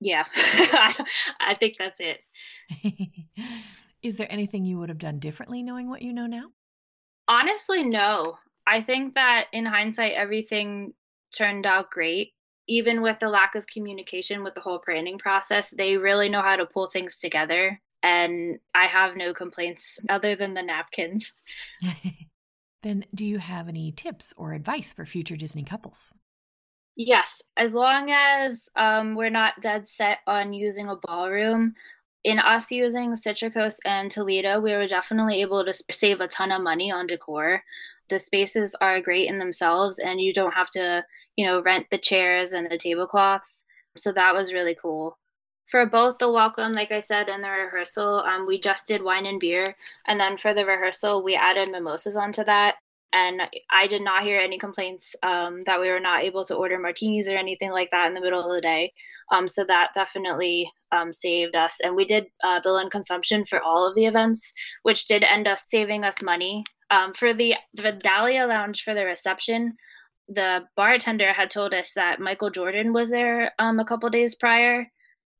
Yeah, 0.00 0.24
I 0.34 1.56
think 1.58 1.76
that's 1.78 2.00
it. 2.00 2.20
Is 4.02 4.18
there 4.18 4.30
anything 4.30 4.64
you 4.64 4.78
would 4.78 4.88
have 4.88 4.98
done 4.98 5.18
differently 5.18 5.62
knowing 5.62 5.88
what 5.88 6.02
you 6.02 6.12
know 6.12 6.26
now? 6.26 6.50
Honestly, 7.28 7.82
no. 7.82 8.36
I 8.66 8.82
think 8.82 9.14
that 9.14 9.46
in 9.52 9.64
hindsight, 9.64 10.12
everything 10.12 10.92
turned 11.36 11.66
out 11.66 11.90
great. 11.90 12.32
Even 12.68 13.00
with 13.00 13.18
the 13.20 13.28
lack 13.28 13.54
of 13.54 13.66
communication 13.66 14.42
with 14.42 14.54
the 14.54 14.60
whole 14.60 14.82
branding 14.84 15.18
process, 15.18 15.70
they 15.70 15.96
really 15.96 16.28
know 16.28 16.42
how 16.42 16.56
to 16.56 16.66
pull 16.66 16.90
things 16.90 17.16
together. 17.16 17.80
And 18.02 18.58
I 18.74 18.86
have 18.86 19.16
no 19.16 19.32
complaints 19.32 19.98
other 20.08 20.36
than 20.36 20.54
the 20.54 20.62
napkins. 20.62 21.32
then, 22.82 23.04
do 23.14 23.24
you 23.24 23.38
have 23.38 23.68
any 23.68 23.92
tips 23.92 24.34
or 24.36 24.52
advice 24.52 24.92
for 24.92 25.04
future 25.04 25.36
Disney 25.36 25.62
couples? 25.62 26.12
Yes, 26.96 27.42
as 27.56 27.74
long 27.74 28.10
as 28.10 28.70
um, 28.74 29.14
we're 29.14 29.28
not 29.30 29.60
dead 29.60 29.86
set 29.86 30.18
on 30.26 30.54
using 30.54 30.88
a 30.88 30.96
ballroom, 30.96 31.74
in 32.24 32.38
us 32.38 32.72
using 32.72 33.12
Citricos 33.12 33.78
and 33.84 34.10
Toledo, 34.10 34.60
we 34.60 34.72
were 34.72 34.88
definitely 34.88 35.42
able 35.42 35.64
to 35.64 35.74
save 35.92 36.20
a 36.20 36.26
ton 36.26 36.50
of 36.50 36.62
money 36.62 36.90
on 36.90 37.06
decor. 37.06 37.62
The 38.08 38.18
spaces 38.18 38.74
are 38.80 39.00
great 39.00 39.28
in 39.28 39.38
themselves, 39.38 39.98
and 39.98 40.20
you 40.20 40.32
don't 40.32 40.54
have 40.54 40.70
to, 40.70 41.04
you 41.36 41.46
know, 41.46 41.60
rent 41.60 41.86
the 41.90 41.98
chairs 41.98 42.52
and 42.52 42.68
the 42.70 42.78
tablecloths. 42.78 43.64
So 43.96 44.10
that 44.12 44.34
was 44.34 44.52
really 44.54 44.74
cool. 44.74 45.18
For 45.66 45.84
both 45.86 46.18
the 46.18 46.30
welcome, 46.30 46.72
like 46.72 46.92
I 46.92 47.00
said, 47.00 47.28
and 47.28 47.44
the 47.44 47.50
rehearsal, 47.50 48.20
um, 48.20 48.46
we 48.46 48.58
just 48.58 48.86
did 48.86 49.02
wine 49.02 49.26
and 49.26 49.38
beer. 49.38 49.76
And 50.06 50.18
then 50.18 50.38
for 50.38 50.54
the 50.54 50.64
rehearsal, 50.64 51.22
we 51.22 51.34
added 51.36 51.70
mimosas 51.70 52.16
onto 52.16 52.42
that 52.44 52.76
and 53.16 53.40
I 53.70 53.86
did 53.86 54.02
not 54.02 54.24
hear 54.24 54.38
any 54.38 54.58
complaints 54.58 55.16
um, 55.22 55.62
that 55.62 55.80
we 55.80 55.88
were 55.88 56.00
not 56.00 56.22
able 56.22 56.44
to 56.44 56.54
order 56.54 56.78
martinis 56.78 57.30
or 57.30 57.36
anything 57.36 57.70
like 57.70 57.90
that 57.90 58.08
in 58.08 58.14
the 58.14 58.20
middle 58.20 58.44
of 58.44 58.54
the 58.54 58.60
day. 58.60 58.92
Um, 59.32 59.48
so 59.48 59.64
that 59.64 59.92
definitely 59.94 60.70
um, 60.92 61.12
saved 61.14 61.56
us, 61.56 61.78
and 61.82 61.96
we 61.96 62.04
did 62.04 62.26
uh, 62.44 62.60
bill 62.62 62.76
and 62.76 62.90
consumption 62.90 63.46
for 63.46 63.62
all 63.62 63.88
of 63.88 63.94
the 63.94 64.04
events, 64.04 64.52
which 64.82 65.06
did 65.06 65.24
end 65.24 65.48
up 65.48 65.58
saving 65.58 66.04
us 66.04 66.22
money. 66.22 66.64
Um, 66.90 67.14
for 67.14 67.32
the 67.32 67.54
the 67.74 67.92
Dahlia 67.92 68.46
Lounge 68.46 68.82
for 68.82 68.94
the 68.94 69.04
reception, 69.04 69.76
the 70.28 70.64
bartender 70.76 71.32
had 71.32 71.50
told 71.50 71.72
us 71.72 71.92
that 71.94 72.20
Michael 72.20 72.50
Jordan 72.50 72.92
was 72.92 73.08
there 73.10 73.52
um, 73.58 73.80
a 73.80 73.84
couple 73.84 74.10
days 74.10 74.34
prior, 74.34 74.86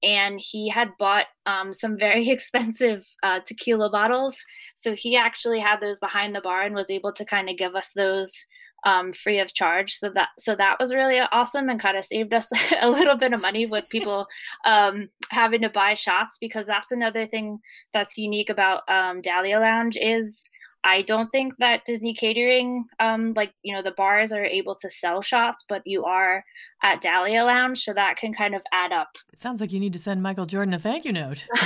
and 0.02 0.40
he 0.40 0.68
had 0.68 0.88
bought 0.98 1.26
um, 1.46 1.72
some 1.72 1.98
very 1.98 2.30
expensive 2.30 3.04
uh, 3.22 3.40
tequila 3.46 3.90
bottles. 3.90 4.36
So 4.74 4.94
he 4.94 5.16
actually 5.16 5.60
had 5.60 5.80
those 5.80 5.98
behind 5.98 6.34
the 6.34 6.40
bar 6.40 6.62
and 6.62 6.74
was 6.74 6.90
able 6.90 7.12
to 7.12 7.24
kind 7.24 7.48
of 7.48 7.56
give 7.56 7.74
us 7.74 7.92
those 7.94 8.46
um, 8.84 9.12
free 9.12 9.40
of 9.40 9.52
charge. 9.52 9.94
So 9.94 10.10
that 10.14 10.28
so 10.38 10.54
that 10.54 10.76
was 10.78 10.94
really 10.94 11.18
awesome 11.18 11.68
and 11.68 11.80
kind 11.80 11.96
of 11.96 12.04
saved 12.04 12.32
us 12.34 12.50
a 12.80 12.88
little 12.88 13.16
bit 13.16 13.32
of 13.32 13.42
money 13.42 13.66
with 13.66 13.88
people 13.90 14.26
um, 14.64 15.08
having 15.30 15.62
to 15.62 15.68
buy 15.68 15.94
shots 15.94 16.38
because 16.40 16.66
that's 16.66 16.92
another 16.92 17.26
thing 17.26 17.58
that's 17.92 18.18
unique 18.18 18.50
about 18.50 18.88
um, 18.88 19.20
Dahlia 19.20 19.60
Lounge 19.60 19.96
is 20.00 20.44
I 20.86 21.02
don't 21.02 21.28
think 21.30 21.56
that 21.58 21.84
Disney 21.84 22.14
catering, 22.14 22.84
um, 23.00 23.32
like 23.34 23.52
you 23.62 23.74
know, 23.74 23.82
the 23.82 23.90
bars 23.90 24.32
are 24.32 24.44
able 24.44 24.76
to 24.76 24.88
sell 24.88 25.20
shots, 25.20 25.64
but 25.68 25.82
you 25.84 26.04
are 26.04 26.44
at 26.80 27.00
Dahlia 27.00 27.44
Lounge, 27.44 27.80
so 27.80 27.92
that 27.92 28.18
can 28.18 28.32
kind 28.32 28.54
of 28.54 28.62
add 28.72 28.92
up. 28.92 29.08
It 29.32 29.40
sounds 29.40 29.60
like 29.60 29.72
you 29.72 29.80
need 29.80 29.94
to 29.94 29.98
send 29.98 30.22
Michael 30.22 30.46
Jordan 30.46 30.74
a 30.74 30.78
thank 30.78 31.04
you 31.04 31.12
note. 31.12 31.44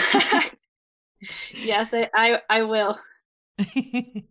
yes, 1.52 1.92
I, 1.92 2.08
I, 2.14 2.38
I 2.48 2.62
will. 2.62 2.98
the 3.58 4.24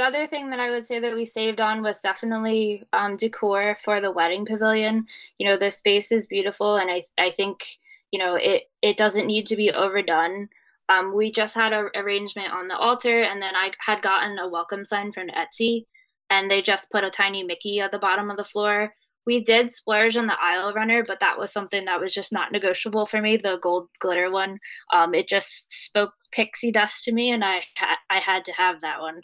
other 0.00 0.26
thing 0.26 0.50
that 0.50 0.58
I 0.58 0.70
would 0.70 0.88
say 0.88 0.98
that 0.98 1.14
we 1.14 1.24
saved 1.24 1.60
on 1.60 1.80
was 1.80 2.00
definitely 2.00 2.82
um, 2.92 3.16
decor 3.16 3.78
for 3.84 4.00
the 4.00 4.10
wedding 4.10 4.46
pavilion. 4.46 5.06
You 5.38 5.48
know, 5.48 5.56
the 5.56 5.70
space 5.70 6.10
is 6.10 6.26
beautiful, 6.26 6.74
and 6.74 6.90
I 6.90 7.04
I 7.18 7.30
think 7.30 7.64
you 8.10 8.18
know 8.18 8.34
it 8.34 8.64
it 8.82 8.96
doesn't 8.96 9.28
need 9.28 9.46
to 9.46 9.56
be 9.56 9.70
overdone 9.70 10.48
um, 10.88 11.14
we 11.14 11.32
just 11.32 11.54
had 11.54 11.72
an 11.72 11.88
arrangement 11.94 12.52
on 12.52 12.68
the 12.68 12.76
altar, 12.76 13.22
and 13.22 13.40
then 13.40 13.54
I 13.54 13.72
had 13.78 14.02
gotten 14.02 14.38
a 14.38 14.48
welcome 14.48 14.84
sign 14.84 15.12
from 15.12 15.28
Etsy, 15.28 15.86
and 16.30 16.50
they 16.50 16.62
just 16.62 16.90
put 16.90 17.04
a 17.04 17.10
tiny 17.10 17.42
Mickey 17.42 17.80
at 17.80 17.92
the 17.92 17.98
bottom 17.98 18.30
of 18.30 18.36
the 18.36 18.44
floor. 18.44 18.92
We 19.24 19.44
did 19.44 19.70
splurge 19.70 20.16
on 20.16 20.26
the 20.26 20.40
aisle 20.40 20.72
runner, 20.74 21.04
but 21.06 21.20
that 21.20 21.38
was 21.38 21.52
something 21.52 21.84
that 21.84 22.00
was 22.00 22.12
just 22.12 22.32
not 22.32 22.50
negotiable 22.50 23.06
for 23.06 23.20
me. 23.20 23.36
The 23.36 23.58
gold 23.62 23.88
glitter 24.00 24.30
one, 24.30 24.58
um, 24.92 25.14
it 25.14 25.28
just 25.28 25.70
spoke 25.70 26.12
pixie 26.32 26.72
dust 26.72 27.04
to 27.04 27.12
me, 27.12 27.30
and 27.30 27.44
I 27.44 27.62
ha- 27.76 27.98
I 28.10 28.18
had 28.18 28.44
to 28.46 28.52
have 28.52 28.80
that 28.80 29.00
one. 29.00 29.20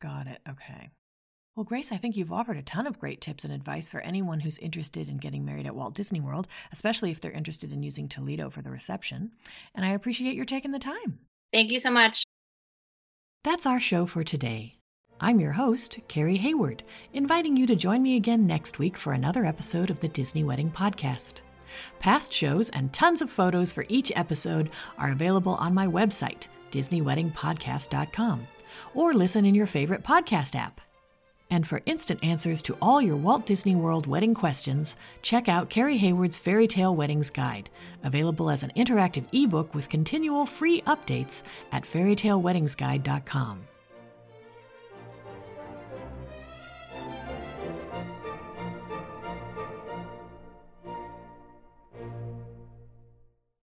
Got 0.00 0.28
it. 0.28 0.40
Okay. 0.48 0.90
Well, 1.58 1.64
Grace, 1.64 1.90
I 1.90 1.96
think 1.96 2.16
you've 2.16 2.32
offered 2.32 2.56
a 2.56 2.62
ton 2.62 2.86
of 2.86 3.00
great 3.00 3.20
tips 3.20 3.42
and 3.42 3.52
advice 3.52 3.90
for 3.90 3.98
anyone 4.02 4.38
who's 4.38 4.58
interested 4.58 5.08
in 5.08 5.16
getting 5.16 5.44
married 5.44 5.66
at 5.66 5.74
Walt 5.74 5.92
Disney 5.92 6.20
World, 6.20 6.46
especially 6.70 7.10
if 7.10 7.20
they're 7.20 7.32
interested 7.32 7.72
in 7.72 7.82
using 7.82 8.08
Toledo 8.08 8.48
for 8.48 8.62
the 8.62 8.70
reception. 8.70 9.32
And 9.74 9.84
I 9.84 9.88
appreciate 9.88 10.36
your 10.36 10.44
taking 10.44 10.70
the 10.70 10.78
time. 10.78 11.18
Thank 11.52 11.72
you 11.72 11.80
so 11.80 11.90
much. 11.90 12.22
That's 13.42 13.66
our 13.66 13.80
show 13.80 14.06
for 14.06 14.22
today. 14.22 14.76
I'm 15.20 15.40
your 15.40 15.50
host, 15.50 15.98
Carrie 16.06 16.36
Hayward, 16.36 16.84
inviting 17.12 17.56
you 17.56 17.66
to 17.66 17.74
join 17.74 18.02
me 18.04 18.14
again 18.14 18.46
next 18.46 18.78
week 18.78 18.96
for 18.96 19.12
another 19.12 19.44
episode 19.44 19.90
of 19.90 19.98
the 19.98 20.06
Disney 20.06 20.44
Wedding 20.44 20.70
Podcast. 20.70 21.40
Past 21.98 22.32
shows 22.32 22.70
and 22.70 22.92
tons 22.92 23.20
of 23.20 23.30
photos 23.30 23.72
for 23.72 23.84
each 23.88 24.12
episode 24.14 24.70
are 24.96 25.10
available 25.10 25.56
on 25.56 25.74
my 25.74 25.88
website, 25.88 26.46
DisneyWeddingPodcast.com, 26.70 28.46
or 28.94 29.12
listen 29.12 29.44
in 29.44 29.56
your 29.56 29.66
favorite 29.66 30.04
podcast 30.04 30.54
app. 30.54 30.80
And 31.50 31.66
for 31.66 31.80
instant 31.86 32.22
answers 32.22 32.60
to 32.62 32.76
all 32.82 33.00
your 33.00 33.16
Walt 33.16 33.46
Disney 33.46 33.74
World 33.74 34.06
wedding 34.06 34.34
questions, 34.34 34.96
check 35.22 35.48
out 35.48 35.70
Carrie 35.70 35.96
Hayward's 35.96 36.38
Fairy 36.38 36.66
Tale 36.66 36.94
Weddings 36.94 37.30
Guide, 37.30 37.70
available 38.04 38.50
as 38.50 38.62
an 38.62 38.72
interactive 38.76 39.24
ebook 39.32 39.74
with 39.74 39.88
continual 39.88 40.44
free 40.44 40.82
updates 40.82 41.42
at 41.72 41.84
fairytaleweddingsguide.com. 41.84 43.60